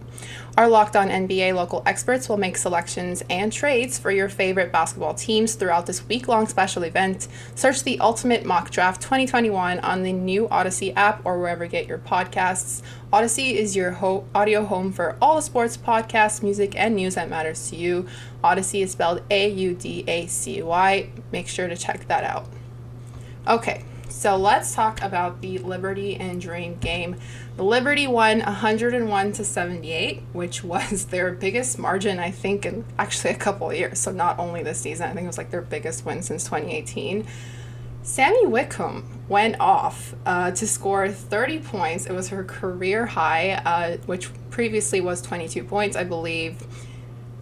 Our 0.57 0.67
Locked 0.67 0.97
On 0.97 1.07
NBA 1.07 1.55
local 1.55 1.81
experts 1.85 2.27
will 2.27 2.35
make 2.35 2.57
selections 2.57 3.23
and 3.29 3.53
trades 3.53 3.97
for 3.97 4.11
your 4.11 4.27
favorite 4.27 4.69
basketball 4.69 5.13
teams 5.13 5.55
throughout 5.55 5.85
this 5.85 6.05
week 6.09 6.27
long 6.27 6.45
special 6.45 6.83
event. 6.83 7.29
Search 7.55 7.83
the 7.83 7.97
Ultimate 8.01 8.45
Mock 8.45 8.69
Draft 8.69 9.01
2021 9.01 9.79
on 9.79 10.03
the 10.03 10.11
new 10.11 10.49
Audacy 10.49 10.93
app 10.97 11.25
or 11.25 11.39
wherever 11.39 11.63
you 11.63 11.71
get 11.71 11.87
your 11.87 11.99
podcasts. 11.99 12.81
Audacy 13.13 13.53
is 13.53 13.77
your 13.77 13.91
ho- 13.91 14.25
audio 14.35 14.65
home 14.65 14.91
for 14.91 15.15
all 15.21 15.37
the 15.37 15.41
sports, 15.41 15.77
podcasts, 15.77 16.43
music, 16.43 16.75
and 16.75 16.97
news 16.97 17.15
that 17.15 17.29
matters 17.29 17.69
to 17.69 17.77
you. 17.77 18.05
Audacy 18.43 18.83
is 18.83 18.91
spelled 18.91 19.21
A 19.31 19.49
U 19.49 19.73
D 19.73 20.03
A 20.05 20.27
C 20.27 20.61
Y. 20.61 21.09
Make 21.31 21.47
sure 21.47 21.69
to 21.69 21.77
check 21.77 22.09
that 22.09 22.25
out. 22.25 22.45
Okay, 23.47 23.85
so 24.11 24.35
let's 24.35 24.75
talk 24.75 25.01
about 25.01 25.41
the 25.41 25.57
Liberty 25.59 26.15
and 26.15 26.39
Dream 26.39 26.77
game. 26.79 27.15
The 27.55 27.63
Liberty 27.63 28.07
won 28.07 28.41
101 28.41 29.31
to 29.33 29.43
78, 29.43 30.21
which 30.33 30.63
was 30.63 31.05
their 31.11 31.31
biggest 31.31 31.79
margin, 31.79 32.19
I 32.19 32.29
think, 32.29 32.65
in 32.65 32.85
actually 32.99 33.31
a 33.31 33.37
couple 33.37 33.71
of 33.71 33.77
years. 33.77 33.99
So 33.99 34.11
not 34.11 34.37
only 34.37 34.63
this 34.63 34.79
season, 34.79 35.09
I 35.09 35.13
think 35.13 35.23
it 35.23 35.27
was 35.27 35.37
like 35.37 35.51
their 35.51 35.61
biggest 35.61 36.05
win 36.05 36.21
since 36.21 36.43
2018. 36.43 37.25
Sami 38.03 38.45
Whitcomb 38.45 39.21
went 39.29 39.59
off 39.59 40.15
uh, 40.25 40.51
to 40.51 40.67
score 40.67 41.07
30 41.07 41.59
points. 41.59 42.05
It 42.05 42.13
was 42.13 42.29
her 42.29 42.43
career 42.43 43.05
high, 43.05 43.51
uh, 43.53 43.97
which 44.05 44.29
previously 44.49 45.01
was 45.01 45.21
22 45.21 45.63
points, 45.63 45.95
I 45.95 46.03
believe. 46.03 46.65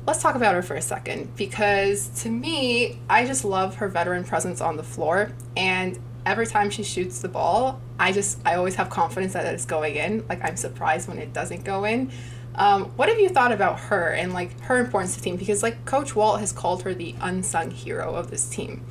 Let's 0.05 0.21
talk 0.21 0.35
about 0.35 0.55
her 0.55 0.61
for 0.61 0.75
a 0.75 0.81
second 0.81 1.35
because 1.35 2.09
to 2.23 2.29
me, 2.29 2.99
I 3.09 3.25
just 3.25 3.45
love 3.45 3.75
her 3.75 3.87
veteran 3.87 4.23
presence 4.23 4.59
on 4.59 4.75
the 4.75 4.83
floor. 4.83 5.31
And 5.55 5.99
every 6.25 6.47
time 6.47 6.69
she 6.69 6.83
shoots 6.83 7.19
the 7.19 7.29
ball, 7.29 7.81
I 7.99 8.11
just 8.11 8.39
I 8.45 8.55
always 8.55 8.75
have 8.75 8.89
confidence 8.89 9.33
that 9.33 9.45
it's 9.45 9.65
going 9.65 9.95
in. 9.95 10.25
Like 10.27 10.43
I'm 10.43 10.57
surprised 10.57 11.07
when 11.07 11.17
it 11.17 11.33
doesn't 11.33 11.63
go 11.63 11.85
in. 11.85 12.11
Um, 12.55 12.85
what 12.97 13.09
have 13.09 13.19
you 13.19 13.29
thought 13.29 13.51
about 13.51 13.79
her 13.79 14.09
and 14.13 14.33
like 14.33 14.59
her 14.61 14.79
importance 14.79 15.15
to 15.15 15.19
the 15.19 15.23
team? 15.23 15.37
Because 15.37 15.63
like 15.63 15.85
Coach 15.85 16.15
Walt 16.15 16.39
has 16.39 16.51
called 16.51 16.83
her 16.83 16.93
the 16.93 17.15
unsung 17.21 17.71
hero 17.71 18.15
of 18.15 18.29
this 18.29 18.49
team. 18.49 18.85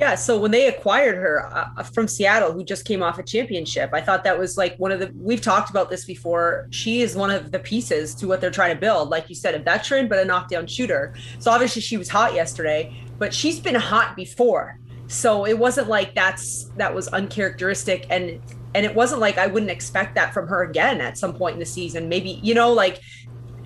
Yeah, 0.00 0.16
so 0.16 0.36
when 0.36 0.50
they 0.50 0.66
acquired 0.66 1.16
her 1.16 1.46
uh, 1.54 1.82
from 1.84 2.08
Seattle, 2.08 2.52
who 2.52 2.64
just 2.64 2.84
came 2.84 3.00
off 3.00 3.18
a 3.20 3.22
championship, 3.22 3.90
I 3.92 4.00
thought 4.00 4.24
that 4.24 4.36
was 4.36 4.56
like 4.56 4.76
one 4.76 4.90
of 4.90 4.98
the. 4.98 5.12
We've 5.14 5.40
talked 5.40 5.70
about 5.70 5.88
this 5.88 6.04
before. 6.04 6.66
She 6.70 7.00
is 7.00 7.14
one 7.14 7.30
of 7.30 7.52
the 7.52 7.60
pieces 7.60 8.12
to 8.16 8.26
what 8.26 8.40
they're 8.40 8.50
trying 8.50 8.74
to 8.74 8.80
build. 8.80 9.10
Like 9.10 9.28
you 9.28 9.36
said, 9.36 9.54
a 9.54 9.60
veteran, 9.60 10.08
but 10.08 10.18
a 10.18 10.24
knockdown 10.24 10.66
shooter. 10.66 11.14
So 11.38 11.52
obviously 11.52 11.80
she 11.80 11.96
was 11.96 12.08
hot 12.08 12.34
yesterday, 12.34 12.92
but 13.18 13.32
she's 13.32 13.60
been 13.60 13.76
hot 13.76 14.16
before. 14.16 14.80
So 15.06 15.46
it 15.46 15.58
wasn't 15.58 15.88
like 15.88 16.14
that's 16.14 16.64
that 16.76 16.94
was 16.94 17.08
uncharacteristic 17.08 18.06
and 18.10 18.40
and 18.74 18.84
it 18.84 18.94
wasn't 18.94 19.20
like 19.20 19.38
I 19.38 19.46
wouldn't 19.46 19.70
expect 19.70 20.14
that 20.16 20.34
from 20.34 20.48
her 20.48 20.62
again 20.62 21.00
at 21.00 21.16
some 21.16 21.34
point 21.34 21.54
in 21.54 21.60
the 21.60 21.66
season. 21.66 22.08
Maybe, 22.08 22.40
you 22.42 22.54
know, 22.54 22.72
like 22.72 23.00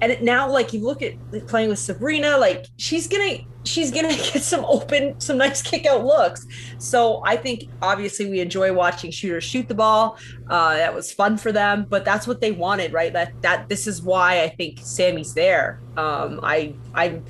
and 0.00 0.12
it, 0.12 0.22
now 0.22 0.50
like 0.50 0.72
you 0.72 0.80
look 0.80 1.02
at 1.02 1.14
playing 1.46 1.70
with 1.70 1.78
Sabrina, 1.78 2.36
like 2.38 2.66
she's 2.76 3.08
gonna 3.08 3.38
she's 3.64 3.90
gonna 3.90 4.08
get 4.32 4.42
some 4.42 4.64
open, 4.64 5.18
some 5.20 5.38
nice 5.38 5.62
kick 5.62 5.86
out 5.86 6.04
looks. 6.04 6.46
So 6.78 7.22
I 7.24 7.36
think 7.36 7.64
obviously 7.82 8.30
we 8.30 8.40
enjoy 8.40 8.72
watching 8.72 9.10
shooters 9.10 9.44
shoot 9.44 9.66
the 9.68 9.74
ball. 9.74 10.18
Uh, 10.48 10.74
that 10.74 10.94
was 10.94 11.12
fun 11.12 11.36
for 11.36 11.52
them, 11.52 11.86
but 11.88 12.04
that's 12.04 12.26
what 12.26 12.40
they 12.40 12.52
wanted, 12.52 12.92
right? 12.92 13.12
That 13.12 13.40
that 13.42 13.68
this 13.68 13.86
is 13.86 14.02
why 14.02 14.42
I 14.42 14.48
think 14.48 14.78
Sami's 14.80 15.34
there. 15.34 15.80
Um, 15.96 16.40
I 16.42 16.74
I 16.94 17.20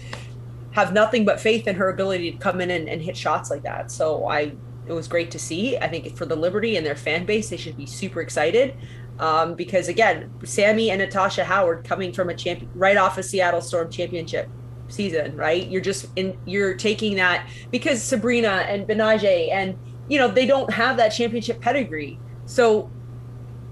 have 0.73 0.93
nothing 0.93 1.25
but 1.25 1.41
faith 1.41 1.67
in 1.67 1.77
her 1.77 1.89
ability 1.91 2.33
to 2.33 2.39
come 2.39 2.61
in 2.61 2.71
and, 2.71 2.89
and 2.89 3.03
hit 3.03 3.17
shots 3.17 3.51
like 3.51 3.63
that. 3.63 3.91
So 3.91 4.27
I 4.29 4.53
it 4.87 4.93
was 4.93 5.07
great 5.07 5.31
to 5.33 5.39
see. 5.39 5.77
I 5.77 5.87
think 5.87 6.17
for 6.17 6.25
the 6.25 6.37
Liberty 6.37 6.77
and 6.77 6.87
their 6.87 6.97
fan 6.97 7.27
base, 7.27 7.51
they 7.51 7.59
should 7.59 7.77
be 7.77 7.85
super 7.87 8.23
excited. 8.23 8.75
Um, 9.19 9.55
because 9.55 9.89
again, 9.89 10.33
Sami 10.45 10.91
and 10.91 11.01
Natasha 11.01 11.45
Howard 11.45 11.85
coming 11.85 12.13
from 12.13 12.31
a 12.31 12.35
champion 12.35 12.71
right 12.75 12.97
off 12.97 13.19
a 13.19 13.23
Seattle 13.23 13.61
Storm 13.61 13.91
championship 13.91 14.49
season, 14.89 15.37
right? 15.37 15.69
You're 15.69 15.83
just 15.83 16.07
in 16.17 16.39
you're 16.47 16.75
taking 16.75 17.17
that 17.17 17.49
because 17.71 18.03
Sabrina 18.03 18.65
and 18.69 18.87
Betnijah 18.87 19.51
and 19.53 19.77
you 20.09 20.19
know 20.19 20.29
they 20.29 20.47
don't 20.47 20.73
have 20.73 20.97
that 20.97 21.11
championship 21.11 21.61
pedigree. 21.61 22.19
So 22.47 22.91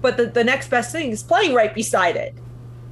but 0.01 0.17
the, 0.17 0.27
the 0.27 0.43
next 0.43 0.69
best 0.69 0.91
thing 0.91 1.11
is 1.11 1.23
playing 1.23 1.53
right 1.53 1.73
beside 1.73 2.15
it. 2.15 2.35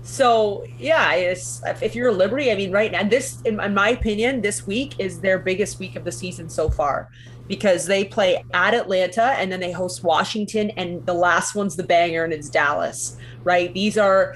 So 0.06 0.64
yeah, 0.78 1.14
it's, 1.14 1.64
if 1.82 1.96
you're 1.96 2.10
a 2.10 2.14
Liberty, 2.14 2.52
I 2.52 2.56
mean, 2.56 2.72
right 2.72 2.92
now, 2.92 3.04
this, 3.04 3.42
in, 3.42 3.56
my 3.74 3.90
opinion, 3.90 4.40
this 4.40 4.68
week 4.68 4.94
is 5.00 5.20
their 5.20 5.40
biggest 5.40 5.80
week 5.80 5.96
of 5.96 6.04
the 6.06 6.12
season 6.12 6.48
so 6.48 6.70
far 6.70 7.10
because 7.48 7.88
they 7.88 8.06
play 8.06 8.44
at 8.54 8.76
Atlanta 8.76 9.34
and 9.40 9.52
then 9.52 9.60
they 9.60 9.72
host 9.72 10.04
Washington, 10.04 10.70
and 10.72 11.04
the 11.08 11.14
last 11.14 11.56
one's 11.56 11.76
the 11.76 11.84
banger, 11.84 12.24
and 12.24 12.32
it's 12.32 12.50
Dallas. 12.50 13.18
Right? 13.44 13.74
These 13.74 13.98
are 13.98 14.36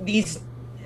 these, 0.00 0.38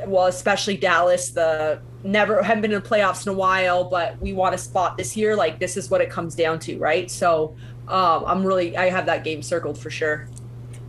well, 0.06 0.26
especially 0.26 0.78
Dallas. 0.78 1.30
The 1.30 1.82
never 2.02 2.42
haven't 2.42 2.62
been 2.62 2.72
in 2.72 2.80
the 2.80 2.88
playoffs 2.88 3.26
in 3.26 3.32
a 3.32 3.36
while, 3.36 3.84
but 3.84 4.18
we 4.20 4.32
want 4.32 4.54
a 4.54 4.58
spot 4.58 4.96
this 4.96 5.14
year. 5.14 5.36
Like 5.36 5.58
this 5.58 5.76
is 5.76 5.90
what 5.90 6.00
it 6.00 6.08
comes 6.08 6.34
down 6.34 6.58
to, 6.60 6.78
right? 6.78 7.10
So 7.10 7.54
um, 7.86 8.24
I'm 8.26 8.44
really 8.44 8.76
I 8.78 8.88
have 8.88 9.04
that 9.06 9.24
game 9.24 9.42
circled 9.42 9.78
for 9.78 9.90
sure. 9.90 10.26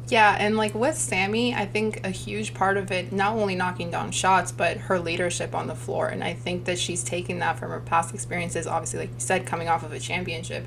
Yeah, 0.09 0.37
and 0.39 0.55
like 0.55 0.73
with 0.73 0.97
Sami, 0.97 1.53
I 1.53 1.65
think 1.65 2.05
a 2.05 2.09
huge 2.09 2.53
part 2.53 2.77
of 2.77 2.91
it, 2.91 3.11
not 3.11 3.33
only 3.33 3.55
knocking 3.55 3.91
down 3.91 4.11
shots, 4.11 4.53
but 4.53 4.77
her 4.77 4.99
leadership 4.99 5.53
on 5.53 5.67
the 5.67 5.75
floor. 5.75 6.07
And 6.07 6.23
I 6.23 6.33
think 6.33 6.63
that 6.65 6.79
she's 6.79 7.03
taken 7.03 7.39
that 7.39 7.59
from 7.59 7.71
her 7.71 7.81
past 7.81 8.13
experiences, 8.13 8.67
obviously, 8.67 8.99
like 8.99 9.09
you 9.09 9.19
said, 9.19 9.45
coming 9.45 9.67
off 9.67 9.83
of 9.83 9.91
a 9.91 9.99
championship. 9.99 10.65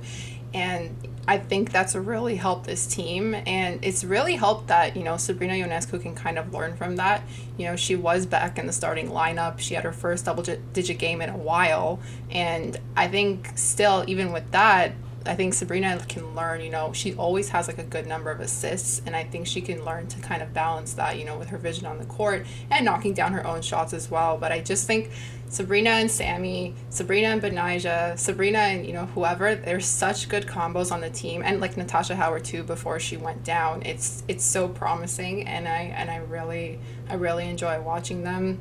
And 0.53 0.94
I 1.26 1.38
think 1.38 1.72
that's 1.72 1.94
really 1.94 2.37
helped 2.37 2.66
this 2.66 2.87
team. 2.87 3.35
And 3.35 3.83
it's 3.83 4.05
really 4.05 4.35
helped 4.35 4.66
that, 4.66 4.94
you 4.94 5.05
know, 5.05 5.16
Sabrina 5.16 5.55
Ionescu 5.55 6.03
can 6.03 6.14
kind 6.14 6.38
of 6.38 6.53
learn 6.53 6.76
from 6.76 6.96
that. 6.96 7.22
You 7.57 7.66
know, 7.66 7.76
she 7.76 7.96
was 7.96 8.26
back 8.26 8.59
in 8.59 8.66
the 8.66 8.72
starting 8.74 9.09
lineup. 9.09 9.61
She 9.61 9.74
had 9.74 9.85
her 9.85 9.92
first 9.92 10.26
double 10.26 10.42
digit 10.42 10.98
game 10.98 11.22
in 11.22 11.31
a 11.31 11.37
while. 11.37 12.00
And 12.31 12.79
I 12.94 13.09
think 13.09 13.53
still, 13.55 14.05
even 14.07 14.33
with 14.33 14.50
that, 14.50 14.92
I 15.26 15.35
think 15.35 15.52
Sabrina 15.52 16.02
can 16.09 16.35
learn, 16.35 16.62
you 16.62 16.70
know, 16.70 16.92
she 16.92 17.14
always 17.14 17.50
has 17.50 17.68
like 17.68 17.78
a 17.78 17.85
good 17.85 18.06
number 18.06 18.30
of 18.30 18.40
assists, 18.40 19.02
and 19.04 19.14
I 19.14 19.24
think 19.24 19.46
she 19.46 19.61
can 19.61 19.85
learn 19.85 20.06
to 20.09 20.20
kind 20.20 20.42
of 20.42 20.54
balance 20.54 20.94
that, 20.94 21.18
you 21.18 21.24
know, 21.24 21.38
with 21.38 21.48
her 21.50 21.59
vision 21.59 21.87
on 21.87 21.98
the 21.98 22.06
court 22.06 22.46
and 22.70 22.85
knocking 22.85 23.12
down 23.12 23.33
her 23.33 23.46
own 23.46 23.61
shots 23.61 23.92
as 23.92 24.11
well. 24.11 24.38
But 24.38 24.50
I 24.50 24.61
just 24.61 24.87
think 24.87 25.11
Sabrina 25.50 25.90
and 25.90 26.11
Sami, 26.11 26.74
Sabrina 26.88 27.28
and 27.28 27.42
Betnijah, 27.42 28.18
Sabrina 28.18 28.59
and, 28.59 28.87
you 28.87 28.92
know, 28.92 29.06
whoever, 29.06 29.54
they're 29.54 29.80
such 29.80 30.28
good 30.28 30.46
combos 30.46 30.92
on 30.92 31.00
the 31.00 31.11
team. 31.11 31.42
And 31.44 31.61
like 31.61 31.76
Natasha 31.76 32.14
Howard 32.14 32.44
too 32.44 32.62
before 32.62 32.98
she 33.00 33.16
went 33.16 33.44
down. 33.44 33.83
It's 33.83 34.22
it's 34.28 34.44
so 34.44 34.68
promising 34.68 35.46
and 35.46 35.66
I 35.66 35.92
and 35.96 36.09
I 36.09 36.18
really 36.18 36.78
I 37.09 37.14
really 37.14 37.48
enjoy 37.48 37.80
watching 37.80 38.22
them 38.22 38.61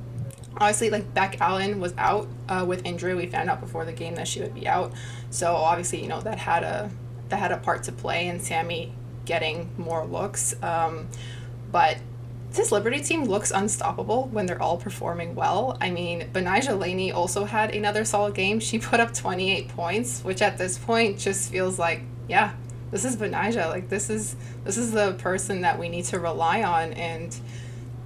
obviously 0.56 0.90
like 0.90 1.14
Bec 1.14 1.40
Allen 1.42 1.80
was 1.80 1.94
out 1.98 2.28
uh, 2.48 2.66
with 2.68 2.86
injury. 2.86 3.16
We 3.16 3.28
found 3.28 3.50
out 3.50 3.62
before 3.62 3.86
the 3.86 3.94
game 3.94 4.16
that 4.16 4.28
she 4.28 4.42
would 4.42 4.54
be 4.54 4.68
out. 4.68 4.94
So 5.30 5.54
obviously, 5.56 6.02
you 6.02 6.08
know, 6.08 6.22
that 6.22 6.38
had 6.38 6.64
a 6.64 6.92
that 7.30 7.38
had 7.38 7.52
a 7.52 7.58
part 7.58 7.84
to 7.84 7.92
play 7.92 8.28
in 8.28 8.40
Sami 8.40 8.94
getting 9.26 9.70
more 9.78 10.06
looks. 10.06 10.56
Um, 10.64 11.08
but 11.72 11.98
this 12.52 12.72
Liberty 12.72 13.00
team 13.00 13.26
looks 13.26 13.52
unstoppable 13.52 14.28
when 14.30 14.48
they're 14.48 14.62
all 14.62 14.78
performing 14.78 15.36
well. 15.36 15.78
I 15.80 15.92
mean, 15.92 16.30
Betnijah 16.34 16.80
Laney 16.80 17.12
also 17.12 17.46
had 17.46 17.76
another 17.76 18.04
solid 18.04 18.34
game. 18.34 18.60
She 18.60 18.80
put 18.80 19.00
up 19.00 19.14
28 19.14 19.70
points, 19.70 20.24
which 20.24 20.42
at 20.42 20.58
this 20.58 20.78
point 20.78 21.20
just 21.20 21.52
feels 21.52 21.78
like, 21.78 22.02
yeah, 22.28 22.54
this 22.92 23.06
is 23.06 23.16
Betnijah. 23.18 23.70
Like 23.70 23.90
this 23.90 24.10
is 24.10 24.36
this 24.64 24.78
is 24.78 24.92
the 24.92 25.14
person 25.14 25.62
that 25.62 25.78
we 25.78 25.90
need 25.90 26.06
to 26.06 26.20
rely 26.20 26.64
on 26.64 26.94
and 26.94 27.40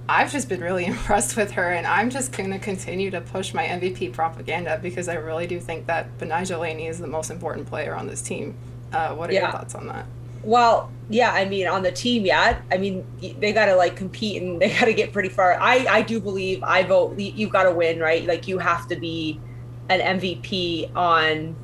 I've 0.08 0.30
just 0.30 0.48
been 0.48 0.60
really 0.60 0.84
impressed 0.94 1.36
with 1.36 1.52
her, 1.52 1.70
and 1.70 1.86
I'm 1.86 2.10
just 2.10 2.32
going 2.32 2.50
to 2.50 2.58
continue 2.58 3.10
to 3.10 3.20
push 3.20 3.54
my 3.54 3.64
MVP 3.64 4.12
propaganda 4.12 4.78
because 4.82 5.08
I 5.08 5.14
really 5.14 5.46
do 5.46 5.60
think 5.60 5.86
that 5.86 6.18
Betnijah 6.18 6.58
Laney 6.58 6.86
is 6.86 6.98
the 6.98 7.06
most 7.06 7.30
important 7.30 7.66
player 7.66 7.94
on 7.94 8.06
this 8.06 8.22
team. 8.22 8.54
Uh, 8.92 9.14
what 9.14 9.30
are 9.30 9.32
yeah. 9.32 9.42
your 9.42 9.52
thoughts 9.52 9.74
on 9.74 9.86
that? 9.88 10.06
Well, 10.44 10.92
yeah, 11.08 11.32
I 11.32 11.46
mean, 11.46 11.66
on 11.66 11.82
the 11.82 11.90
team, 11.90 12.26
yeah, 12.26 12.60
I 12.70 12.76
mean, 12.76 13.06
they 13.40 13.52
got 13.52 13.66
to 13.66 13.76
like 13.76 13.96
compete 13.96 14.42
and 14.42 14.60
they 14.60 14.70
got 14.78 14.84
to 14.84 14.94
get 14.94 15.12
pretty 15.12 15.30
far. 15.30 15.58
I, 15.60 15.86
I 15.88 16.02
do 16.02 16.20
believe 16.20 16.62
I 16.62 16.82
vote 16.82 17.18
you've 17.18 17.50
got 17.50 17.64
to 17.64 17.72
win, 17.72 17.98
right? 17.98 18.26
Like 18.26 18.46
you 18.46 18.58
have 18.58 18.86
to 18.88 18.96
be 18.96 19.40
an 19.88 20.20
MVP 20.20 20.94
on 20.94 21.56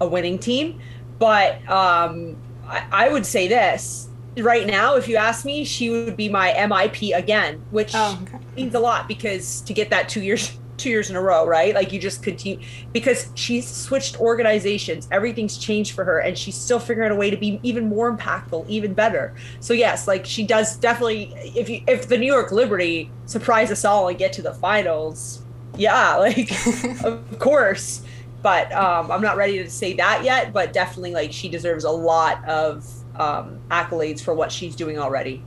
a 0.00 0.08
winning 0.08 0.38
team. 0.38 0.80
But 1.18 1.56
um, 1.70 2.36
I, 2.66 2.86
I 2.90 3.08
would 3.08 3.26
say 3.26 3.46
this 3.46 4.09
right 4.38 4.66
now, 4.66 4.96
if 4.96 5.08
you 5.08 5.16
ask 5.16 5.44
me, 5.44 5.64
she 5.64 5.90
would 5.90 6.16
be 6.16 6.28
my 6.28 6.52
MIP 6.52 7.16
again, 7.16 7.62
which 7.70 7.92
oh, 7.94 8.18
okay. 8.22 8.38
means 8.56 8.74
a 8.74 8.80
lot 8.80 9.08
because 9.08 9.60
to 9.62 9.72
get 9.72 9.90
that 9.90 10.08
two 10.08 10.22
years 10.22 10.56
two 10.80 10.88
years 10.88 11.10
in 11.10 11.16
a 11.16 11.20
row, 11.20 11.46
right? 11.46 11.74
Like 11.74 11.92
you 11.92 12.00
just 12.00 12.22
continue 12.22 12.64
because 12.92 13.30
she's 13.34 13.68
switched 13.68 14.18
organizations, 14.18 15.06
everything's 15.12 15.58
changed 15.58 15.92
for 15.92 16.04
her, 16.04 16.18
and 16.18 16.36
she's 16.36 16.56
still 16.56 16.80
figuring 16.80 17.10
out 17.10 17.14
a 17.14 17.18
way 17.18 17.30
to 17.30 17.36
be 17.36 17.60
even 17.62 17.88
more 17.88 18.14
impactful, 18.14 18.66
even 18.68 18.94
better. 18.94 19.34
So 19.60 19.74
yes, 19.74 20.08
like 20.08 20.26
she 20.26 20.44
does 20.44 20.76
definitely. 20.76 21.32
If 21.36 21.68
you 21.68 21.82
if 21.86 22.08
the 22.08 22.18
New 22.18 22.26
York 22.26 22.50
Liberty 22.50 23.10
surprise 23.26 23.70
us 23.70 23.84
all 23.84 24.08
and 24.08 24.18
get 24.18 24.32
to 24.34 24.42
the 24.42 24.54
finals, 24.54 25.42
yeah, 25.76 26.16
like 26.16 26.50
of 27.04 27.38
course. 27.38 28.02
But 28.42 28.72
um, 28.72 29.10
I'm 29.10 29.20
not 29.20 29.36
ready 29.36 29.62
to 29.62 29.68
say 29.68 29.92
that 29.94 30.24
yet. 30.24 30.52
But 30.52 30.72
definitely, 30.72 31.12
like 31.12 31.30
she 31.32 31.48
deserves 31.48 31.84
a 31.84 31.90
lot 31.90 32.42
of 32.48 32.90
um, 33.16 33.60
accolades 33.70 34.20
for 34.20 34.34
what 34.34 34.52
she's 34.52 34.74
doing 34.76 34.98
already. 34.98 35.42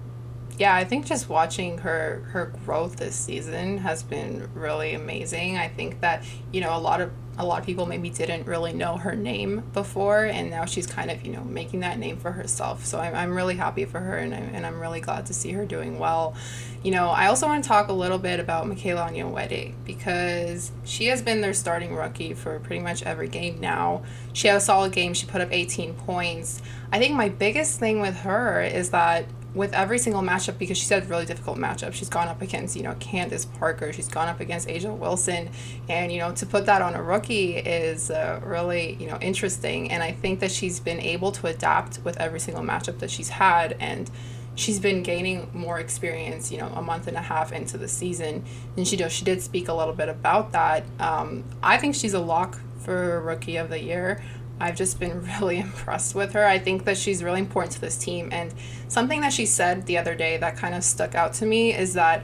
yeah, 0.58 0.76
I 0.76 0.84
think 0.84 1.06
just 1.06 1.30
watching 1.30 1.80
her 1.80 2.23
her 2.32 2.54
growth 2.65 2.97
this 2.97 3.15
season 3.15 3.80
has 3.80 4.04
been 4.04 4.49
really 4.54 4.93
amazing. 4.93 5.58
I 5.58 5.67
think 5.67 6.02
that 6.02 6.23
you 6.52 6.62
know 6.62 6.76
a 6.76 6.80
lot 6.80 7.02
of 7.02 7.12
a 7.38 7.46
lot 7.46 7.60
of 7.60 7.65
people 7.65 7.86
maybe 7.86 8.10
didn't 8.10 8.46
really 8.46 8.74
know 8.74 8.98
her 8.98 9.15
name 9.15 9.63
before 9.74 10.26
and 10.26 10.52
now 10.52 10.65
she's 10.65 10.86
kind 10.86 11.10
of 11.10 11.26
you 11.26 11.32
know 11.32 11.43
making 11.43 11.80
that 11.80 11.98
name 11.98 12.17
for 12.17 12.32
herself. 12.32 12.86
So 12.86 13.00
i'm, 13.00 13.15
I'm 13.15 13.34
really 13.34 13.56
happy 13.56 13.86
for 13.86 14.00
her 14.00 14.17
and, 14.17 14.34
I'm, 14.34 14.56
and 14.56 14.65
i'm 14.65 14.80
really 14.80 15.02
glad 15.02 15.26
to 15.28 15.34
see 15.34 15.52
her 15.54 15.65
doing 15.65 16.00
well. 16.00 16.36
You 16.84 16.91
know 16.91 17.10
i 17.10 17.28
also 17.28 17.48
want 17.48 17.63
to 17.63 17.67
talk 17.67 17.88
a 17.88 17.93
little 17.93 18.19
bit 18.19 18.39
about 18.39 18.67
michaela 18.67 19.10
onyenwere 19.10 19.74
because 19.86 20.72
she 20.84 21.08
has 21.08 21.22
been 21.22 21.41
their 21.41 21.54
starting 21.54 21.96
rookie 21.96 22.34
for 22.34 22.60
pretty 22.60 22.82
much 22.82 23.04
every 23.04 23.28
game 23.28 23.60
now. 23.60 24.04
She 24.34 24.48
had 24.48 24.58
a 24.58 24.62
solid 24.62 24.91
game. 24.91 25.13
She 25.13 25.26
put 25.26 25.41
up 25.41 25.50
18 25.52 25.93
points. 25.93 26.62
I 26.91 27.00
think 27.00 27.15
my 27.15 27.30
biggest 27.30 27.80
thing 27.80 28.02
with 28.02 28.17
her 28.17 28.62
is 28.62 28.89
that 28.91 29.26
with 29.53 29.73
every 29.73 29.99
single 29.99 30.21
matchup 30.21 30.57
because 30.57 30.77
she's 30.77 30.89
had 30.89 31.07
really 31.09 31.25
difficult 31.25 31.57
matchups. 31.57 31.93
She's 31.93 32.09
gone 32.09 32.27
up 32.27 32.41
against, 32.41 32.75
you 32.75 32.83
know, 32.83 32.95
Candace 32.99 33.45
Parker. 33.45 33.93
She's 33.93 34.07
gone 34.07 34.27
up 34.27 34.39
against 34.39 34.67
A'ja 34.67 34.95
Wilson. 34.97 35.49
And, 35.87 36.11
you 36.11 36.19
know, 36.19 36.31
to 36.33 36.45
put 36.45 36.65
that 36.65 36.81
on 36.81 36.95
a 36.95 37.03
rookie 37.03 37.57
is 37.57 38.09
uh, 38.09 38.41
really, 38.43 38.95
you 38.99 39.07
know, 39.07 39.17
interesting. 39.21 39.91
And 39.91 40.01
I 40.01 40.11
think 40.11 40.39
that 40.39 40.51
she's 40.51 40.79
been 40.79 40.99
able 40.99 41.31
to 41.33 41.47
adapt 41.47 41.99
with 42.03 42.19
every 42.19 42.39
single 42.39 42.63
matchup 42.63 42.99
that 42.99 43.11
she's 43.11 43.29
had. 43.29 43.77
And 43.79 44.09
she's 44.55 44.79
been 44.79 45.03
gaining 45.03 45.49
more 45.53 45.79
experience, 45.79 46.51
you 46.51 46.57
know, 46.57 46.67
a 46.75 46.81
month 46.81 47.07
and 47.07 47.17
a 47.17 47.21
half 47.21 47.51
into 47.51 47.77
the 47.77 47.87
season. 47.87 48.43
And 48.75 48.87
she, 48.87 48.95
does, 48.95 49.11
she 49.11 49.23
did 49.23 49.41
speak 49.41 49.67
a 49.67 49.73
little 49.73 49.93
bit 49.93 50.09
about 50.09 50.51
that. 50.53 50.83
Um, 50.99 51.43
I 51.61 51.77
think 51.77 51.93
she's 51.93 52.13
a 52.15 52.19
lock 52.19 52.59
for 52.79 53.21
Rookie 53.21 53.57
of 53.57 53.69
the 53.69 53.81
Year. 53.81 54.21
I've 54.59 54.75
just 54.75 54.99
been 54.99 55.21
really 55.39 55.59
impressed 55.59 56.15
with 56.15 56.33
her. 56.33 56.45
I 56.45 56.59
think 56.59 56.85
that 56.85 56.97
she's 56.97 57.23
really 57.23 57.39
important 57.39 57.73
to 57.73 57.81
this 57.81 57.97
team. 57.97 58.29
And 58.31 58.53
something 58.87 59.21
that 59.21 59.33
she 59.33 59.45
said 59.45 59.85
the 59.85 59.97
other 59.97 60.15
day 60.15 60.37
that 60.37 60.57
kind 60.57 60.75
of 60.75 60.83
stuck 60.83 61.15
out 61.15 61.33
to 61.35 61.45
me 61.45 61.73
is 61.73 61.93
that 61.93 62.23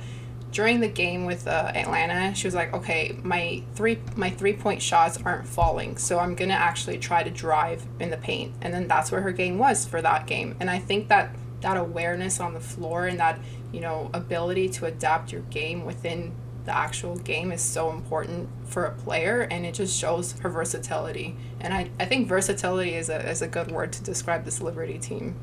during 0.52 0.80
the 0.80 0.88
game 0.88 1.26
with 1.26 1.48
uh, 1.48 1.72
Atlanta, 1.76 2.34
she 2.34 2.48
was 2.48 2.56
like, 2.56 2.74
"Okay, 2.74 3.16
my 3.24 3.62
three 3.76 4.00
my 4.16 4.30
three 4.30 4.54
point 4.54 4.82
shots 4.82 5.20
aren't 5.24 5.48
falling, 5.48 5.98
so 5.98 6.18
I'm 6.20 6.34
gonna 6.34 6.54
actually 6.54 6.98
try 6.98 7.22
to 7.22 7.30
drive 7.30 7.86
in 8.00 8.10
the 8.10 8.18
paint." 8.18 8.54
And 8.62 8.74
then 8.74 8.88
that's 8.88 9.12
where 9.12 9.22
her 9.22 9.32
game 9.32 9.60
was 9.60 9.86
for 9.86 10.02
that 10.02 10.26
game. 10.26 10.56
And 10.60 10.70
I 10.70 10.80
think 10.80 11.08
that 11.10 11.36
that 11.62 11.78
awareness 11.78 12.40
on 12.40 12.54
the 12.54 12.60
floor 12.60 13.06
and 13.06 13.20
that 13.20 13.40
you 13.72 13.80
know 13.80 14.10
ability 14.14 14.70
to 14.70 14.86
adapt 14.86 15.32
your 15.32 15.42
game 15.44 15.86
within 15.86 16.34
the 16.70 16.78
actual 16.78 17.16
game 17.16 17.52
is 17.52 17.64
so 17.64 17.90
important 17.90 18.48
for 18.66 18.86
a 18.86 18.92
player 18.92 19.48
and 19.50 19.66
it 19.66 19.74
just 19.74 20.00
shows 20.00 20.34
her 20.34 20.50
versatility. 20.50 21.36
And 21.60 21.74
i, 21.74 21.90
I 22.00 22.06
think 22.06 22.28
versatility 22.28 22.94
is 22.94 23.10
a, 23.10 23.28
is 23.28 23.42
a 23.42 23.48
good 23.48 23.72
word 23.72 23.92
to 23.94 24.04
describe 24.04 24.46
this 24.46 24.62
liberty 24.62 25.00
team. 25.00 25.36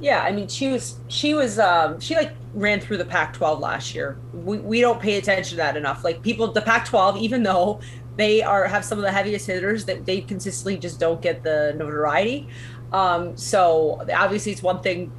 Yeah 0.00 0.22
i 0.22 0.30
mean 0.30 0.46
she 0.46 0.68
was 0.68 1.00
she 1.08 1.34
was 1.34 1.58
um 1.58 1.98
she 1.98 2.14
like 2.14 2.34
ran 2.54 2.78
through 2.78 2.98
the 2.98 3.04
pac 3.04 3.32
12 3.32 3.58
last 3.58 3.96
year. 3.96 4.16
We, 4.32 4.58
we 4.58 4.80
don't 4.80 5.00
pay 5.00 5.18
attention 5.18 5.50
to 5.50 5.56
that 5.56 5.76
enough. 5.76 6.04
Like 6.04 6.22
people 6.22 6.52
the 6.52 6.62
pac 6.62 6.84
12 6.86 7.16
even 7.16 7.42
though 7.42 7.80
they 8.14 8.40
are 8.40 8.68
have 8.68 8.84
some 8.84 8.98
of 8.98 9.02
the 9.02 9.10
heaviest 9.10 9.48
hitters 9.48 9.86
that 9.86 10.06
they 10.06 10.20
consistently 10.20 10.78
just 10.78 11.00
don't 11.00 11.20
get 11.20 11.42
the 11.42 11.74
notoriety. 11.76 12.46
Um 12.92 13.36
so 13.36 14.06
obviously 14.14 14.52
it's 14.52 14.62
one 14.62 14.82
thing 14.82 15.10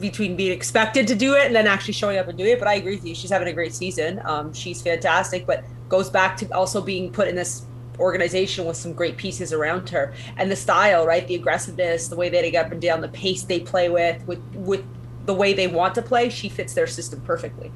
between 0.00 0.36
being 0.36 0.52
expected 0.52 1.06
to 1.08 1.14
do 1.14 1.34
it 1.34 1.46
and 1.46 1.54
then 1.54 1.66
actually 1.66 1.94
showing 1.94 2.18
up 2.18 2.28
and 2.28 2.36
doing 2.36 2.52
it. 2.52 2.58
But 2.58 2.68
I 2.68 2.74
agree 2.74 2.96
with 2.96 3.04
you. 3.04 3.14
She's 3.14 3.30
having 3.30 3.48
a 3.48 3.52
great 3.52 3.74
season. 3.74 4.20
Um, 4.24 4.52
she's 4.52 4.82
fantastic, 4.82 5.46
but 5.46 5.64
goes 5.88 6.10
back 6.10 6.36
to 6.38 6.54
also 6.54 6.80
being 6.80 7.12
put 7.12 7.28
in 7.28 7.36
this 7.36 7.64
organization 7.98 8.64
with 8.64 8.76
some 8.76 8.92
great 8.92 9.16
pieces 9.16 9.52
around 9.52 9.88
her 9.90 10.12
and 10.36 10.50
the 10.50 10.56
style, 10.56 11.06
right? 11.06 11.26
The 11.26 11.36
aggressiveness, 11.36 12.08
the 12.08 12.16
way 12.16 12.28
they 12.28 12.50
get 12.50 12.66
up 12.66 12.72
and 12.72 12.82
down, 12.82 13.00
the 13.00 13.08
pace 13.08 13.42
they 13.42 13.60
play 13.60 13.88
with, 13.88 14.26
with 14.26 14.42
with 14.54 14.84
the 15.26 15.34
way 15.34 15.52
they 15.52 15.66
want 15.66 15.94
to 15.94 16.02
play. 16.02 16.28
She 16.28 16.48
fits 16.48 16.74
their 16.74 16.86
system 16.86 17.20
perfectly. 17.22 17.72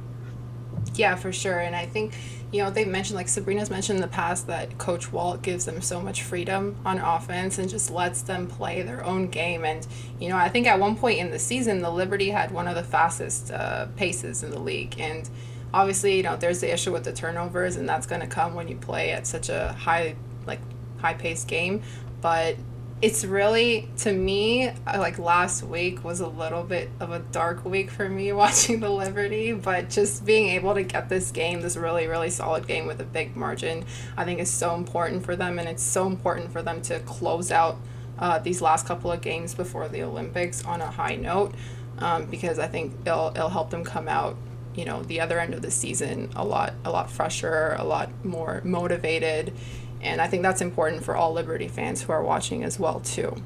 Yeah, 0.95 1.15
for 1.15 1.33
sure. 1.33 1.61
And 1.61 1.75
I 1.77 1.87
think 1.87 2.15
you 2.51 2.63
know, 2.63 2.71
they've 2.71 2.89
mentioned, 2.89 3.17
like 3.17 3.29
Sabrina's 3.29 3.69
mentioned 3.69 3.97
in 3.97 4.03
the 4.03 4.09
past, 4.09 4.47
that 4.47 4.79
Coach 4.79 5.13
Walt 5.13 5.43
gives 5.43 5.67
them 5.67 5.83
so 5.83 6.01
much 6.01 6.23
freedom 6.23 6.77
on 6.85 6.99
offense 6.99 7.59
and 7.59 7.69
just 7.69 7.91
lets 7.91 8.23
them 8.23 8.47
play 8.47 8.81
their 8.83 9.05
own 9.05 9.29
game. 9.29 9.65
And, 9.65 9.87
you 10.19 10.31
know, 10.31 10.37
I 10.37 10.49
think 10.49 10.67
at 10.67 10.81
one 10.81 10.97
point 10.97 11.19
in 11.19 11.31
the 11.31 11.39
season, 11.39 11.81
the 11.81 11.91
Liberty 11.91 12.31
had 12.31 12.51
one 12.51 12.67
of 12.67 12.75
the 12.75 12.83
fastest 12.83 13.51
uh, 13.51 13.87
paces 13.97 14.43
in 14.43 14.51
the 14.51 14.59
league. 14.59 14.99
And 14.99 15.29
obviously, 15.75 16.17
you 16.17 16.23
know, 16.23 16.37
there's 16.37 16.61
the 16.61 16.73
issue 16.73 16.91
with 16.91 17.05
the 17.05 17.13
turnovers, 17.13 17.77
and 17.77 17.87
that's 17.87 18.07
going 18.07 18.23
to 18.23 18.27
come 18.27 18.55
when 18.55 18.67
you 18.69 18.77
play 18.77 19.11
at 19.11 19.27
such 19.27 19.51
a 19.51 19.73
high, 19.73 20.17
like, 20.47 20.61
high 20.99 21.15
paced 21.15 21.49
game. 21.49 21.83
But 22.23 22.57
it's 23.01 23.25
really 23.25 23.89
to 23.97 24.13
me 24.13 24.71
like 24.85 25.19
last 25.21 25.63
week 25.63 26.03
was 26.03 26.19
a 26.19 26.27
little 26.27 26.65
bit 26.65 26.91
of 26.99 27.13
a 27.13 27.21
dark 27.21 27.65
week 27.65 27.91
for 27.91 28.09
me 28.09 28.33
watching 28.33 28.81
the 28.81 28.91
liberty 28.91 29.53
but 29.53 29.89
just 29.89 30.25
being 30.25 30.49
able 30.49 30.75
to 30.75 30.83
get 30.83 31.09
this 31.09 31.31
game 31.31 31.61
this 31.61 31.77
really 31.77 32.07
really 32.09 32.31
solid 32.31 32.67
game 32.67 32.87
with 32.87 33.01
a 33.01 33.05
big 33.05 33.37
margin 33.37 33.85
i 34.17 34.25
think 34.25 34.41
is 34.41 34.51
so 34.51 34.75
important 34.75 35.25
for 35.25 35.37
them 35.37 35.59
and 35.59 35.69
it's 35.69 35.83
so 35.83 36.07
important 36.07 36.51
for 36.51 36.61
them 36.61 36.83
to 36.83 36.99
close 37.01 37.53
out 37.53 37.77
uh, 38.19 38.37
these 38.41 38.61
last 38.61 38.85
couple 38.85 39.13
of 39.13 39.21
games 39.21 39.55
before 39.55 39.87
the 39.89 40.03
olympics 40.03 40.65
on 40.65 40.81
a 40.81 40.91
high 40.91 41.15
note 41.15 41.55
um, 41.99 42.25
because 42.27 42.59
i 42.59 42.67
think 42.67 42.93
it'll, 43.07 43.29
it'll 43.29 43.49
help 43.49 43.71
them 43.71 43.85
come 43.85 44.09
out 44.09 44.37
you 44.75 44.85
know 44.85 45.03
the 45.05 45.21
other 45.21 45.39
end 45.39 45.55
of 45.55 45.63
the 45.63 45.71
season 45.71 46.29
a 46.35 46.45
lot 46.45 46.75
a 46.85 46.91
lot 46.91 47.09
fresher 47.09 47.77
a 47.79 47.85
lot 47.85 48.11
more 48.25 48.61
motivated 48.65 49.53
and 50.01 50.21
I 50.21 50.27
think 50.27 50.43
that's 50.43 50.61
important 50.61 51.05
for 51.05 51.17
all 51.17 51.33
Liberty 51.33 51.69
fans 51.69 52.03
who 52.03 52.13
are 52.13 52.23
watching 52.23 52.65
as 52.65 52.79
well 52.79 53.01
too. 53.01 53.43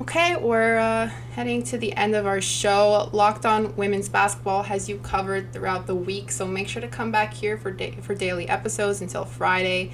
Okay, 0.00 0.34
we're 0.36 0.78
uh, 0.78 1.08
heading 1.32 1.62
to 1.64 1.76
the 1.76 1.92
end 1.92 2.14
of 2.14 2.24
our 2.24 2.40
show. 2.40 3.10
Locked 3.12 3.44
On 3.44 3.76
Women's 3.76 4.08
Basketball 4.08 4.62
has 4.62 4.88
you 4.88 4.96
covered 4.96 5.52
throughout 5.52 5.86
the 5.86 5.94
week, 5.94 6.30
so 6.32 6.46
make 6.46 6.68
sure 6.68 6.80
to 6.80 6.88
come 6.88 7.12
back 7.12 7.34
here 7.34 7.58
for 7.58 7.70
da- 7.70 8.00
for 8.00 8.14
daily 8.14 8.48
episodes 8.48 9.02
until 9.02 9.26
Friday. 9.26 9.92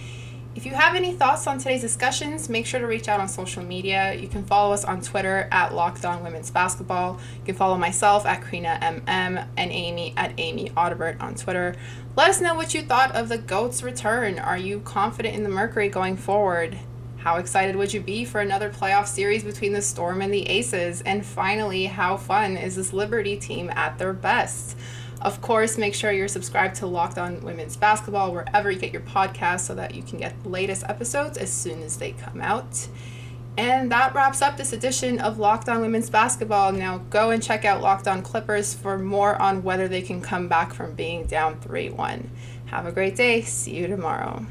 If 0.56 0.64
you 0.64 0.72
have 0.72 0.94
any 0.94 1.12
thoughts 1.12 1.46
on 1.46 1.58
today's 1.58 1.82
discussions, 1.82 2.48
make 2.48 2.64
sure 2.64 2.80
to 2.80 2.86
reach 2.86 3.08
out 3.08 3.20
on 3.20 3.28
social 3.28 3.62
media. 3.62 4.14
You 4.14 4.26
can 4.26 4.42
follow 4.42 4.72
us 4.72 4.86
on 4.86 5.02
Twitter 5.02 5.48
at 5.52 5.74
Locked 5.74 6.06
On 6.06 6.24
Women's 6.24 6.50
Basketball. 6.50 7.20
You 7.40 7.44
can 7.44 7.54
follow 7.54 7.76
myself 7.76 8.24
at 8.24 8.40
Krina 8.40 8.80
MM 8.80 9.46
and 9.54 9.70
Amy 9.70 10.14
at 10.16 10.32
Amy 10.38 10.70
Audibert 10.70 11.20
on 11.20 11.34
Twitter. 11.34 11.76
Let 12.16 12.30
us 12.30 12.40
know 12.40 12.54
what 12.54 12.72
you 12.72 12.80
thought 12.80 13.14
of 13.14 13.28
the 13.28 13.36
GOAT's 13.36 13.82
return. 13.82 14.38
Are 14.38 14.56
you 14.56 14.80
confident 14.80 15.34
in 15.34 15.42
the 15.42 15.50
Mercury 15.50 15.90
going 15.90 16.16
forward? 16.16 16.78
How 17.18 17.36
excited 17.36 17.76
would 17.76 17.92
you 17.92 18.00
be 18.00 18.24
for 18.24 18.40
another 18.40 18.70
playoff 18.70 19.08
series 19.08 19.44
between 19.44 19.74
the 19.74 19.82
Storm 19.82 20.22
and 20.22 20.32
the 20.32 20.48
Aces? 20.48 21.02
And 21.02 21.26
finally, 21.26 21.84
how 21.84 22.16
fun 22.16 22.56
is 22.56 22.76
this 22.76 22.94
Liberty 22.94 23.36
team 23.36 23.70
at 23.76 23.98
their 23.98 24.14
best? 24.14 24.78
Of 25.26 25.40
course, 25.40 25.76
make 25.76 25.92
sure 25.92 26.12
you're 26.12 26.28
subscribed 26.28 26.76
to 26.76 26.86
Locked 26.86 27.18
On 27.18 27.40
Women's 27.40 27.76
Basketball 27.76 28.32
wherever 28.32 28.70
you 28.70 28.78
get 28.78 28.92
your 28.92 29.02
podcasts 29.02 29.62
so 29.62 29.74
that 29.74 29.92
you 29.92 30.04
can 30.04 30.20
get 30.20 30.40
the 30.44 30.48
latest 30.48 30.84
episodes 30.88 31.36
as 31.36 31.52
soon 31.52 31.82
as 31.82 31.96
they 31.96 32.12
come 32.12 32.40
out. 32.40 32.86
And 33.58 33.90
that 33.90 34.14
wraps 34.14 34.40
up 34.40 34.56
this 34.56 34.72
edition 34.72 35.18
of 35.18 35.40
Locked 35.40 35.68
On 35.68 35.80
Women's 35.80 36.10
Basketball. 36.10 36.70
Now 36.70 36.98
go 37.10 37.30
and 37.30 37.42
check 37.42 37.64
out 37.64 37.82
Locked 37.82 38.06
On 38.06 38.22
Clippers 38.22 38.72
for 38.72 38.98
more 38.98 39.34
on 39.42 39.64
whether 39.64 39.88
they 39.88 40.00
can 40.00 40.20
come 40.22 40.46
back 40.46 40.72
from 40.72 40.94
being 40.94 41.26
down 41.26 41.60
3 41.60 41.90
1. 41.90 42.30
Have 42.66 42.86
a 42.86 42.92
great 42.92 43.16
day. 43.16 43.42
See 43.42 43.74
you 43.74 43.88
tomorrow. 43.88 44.46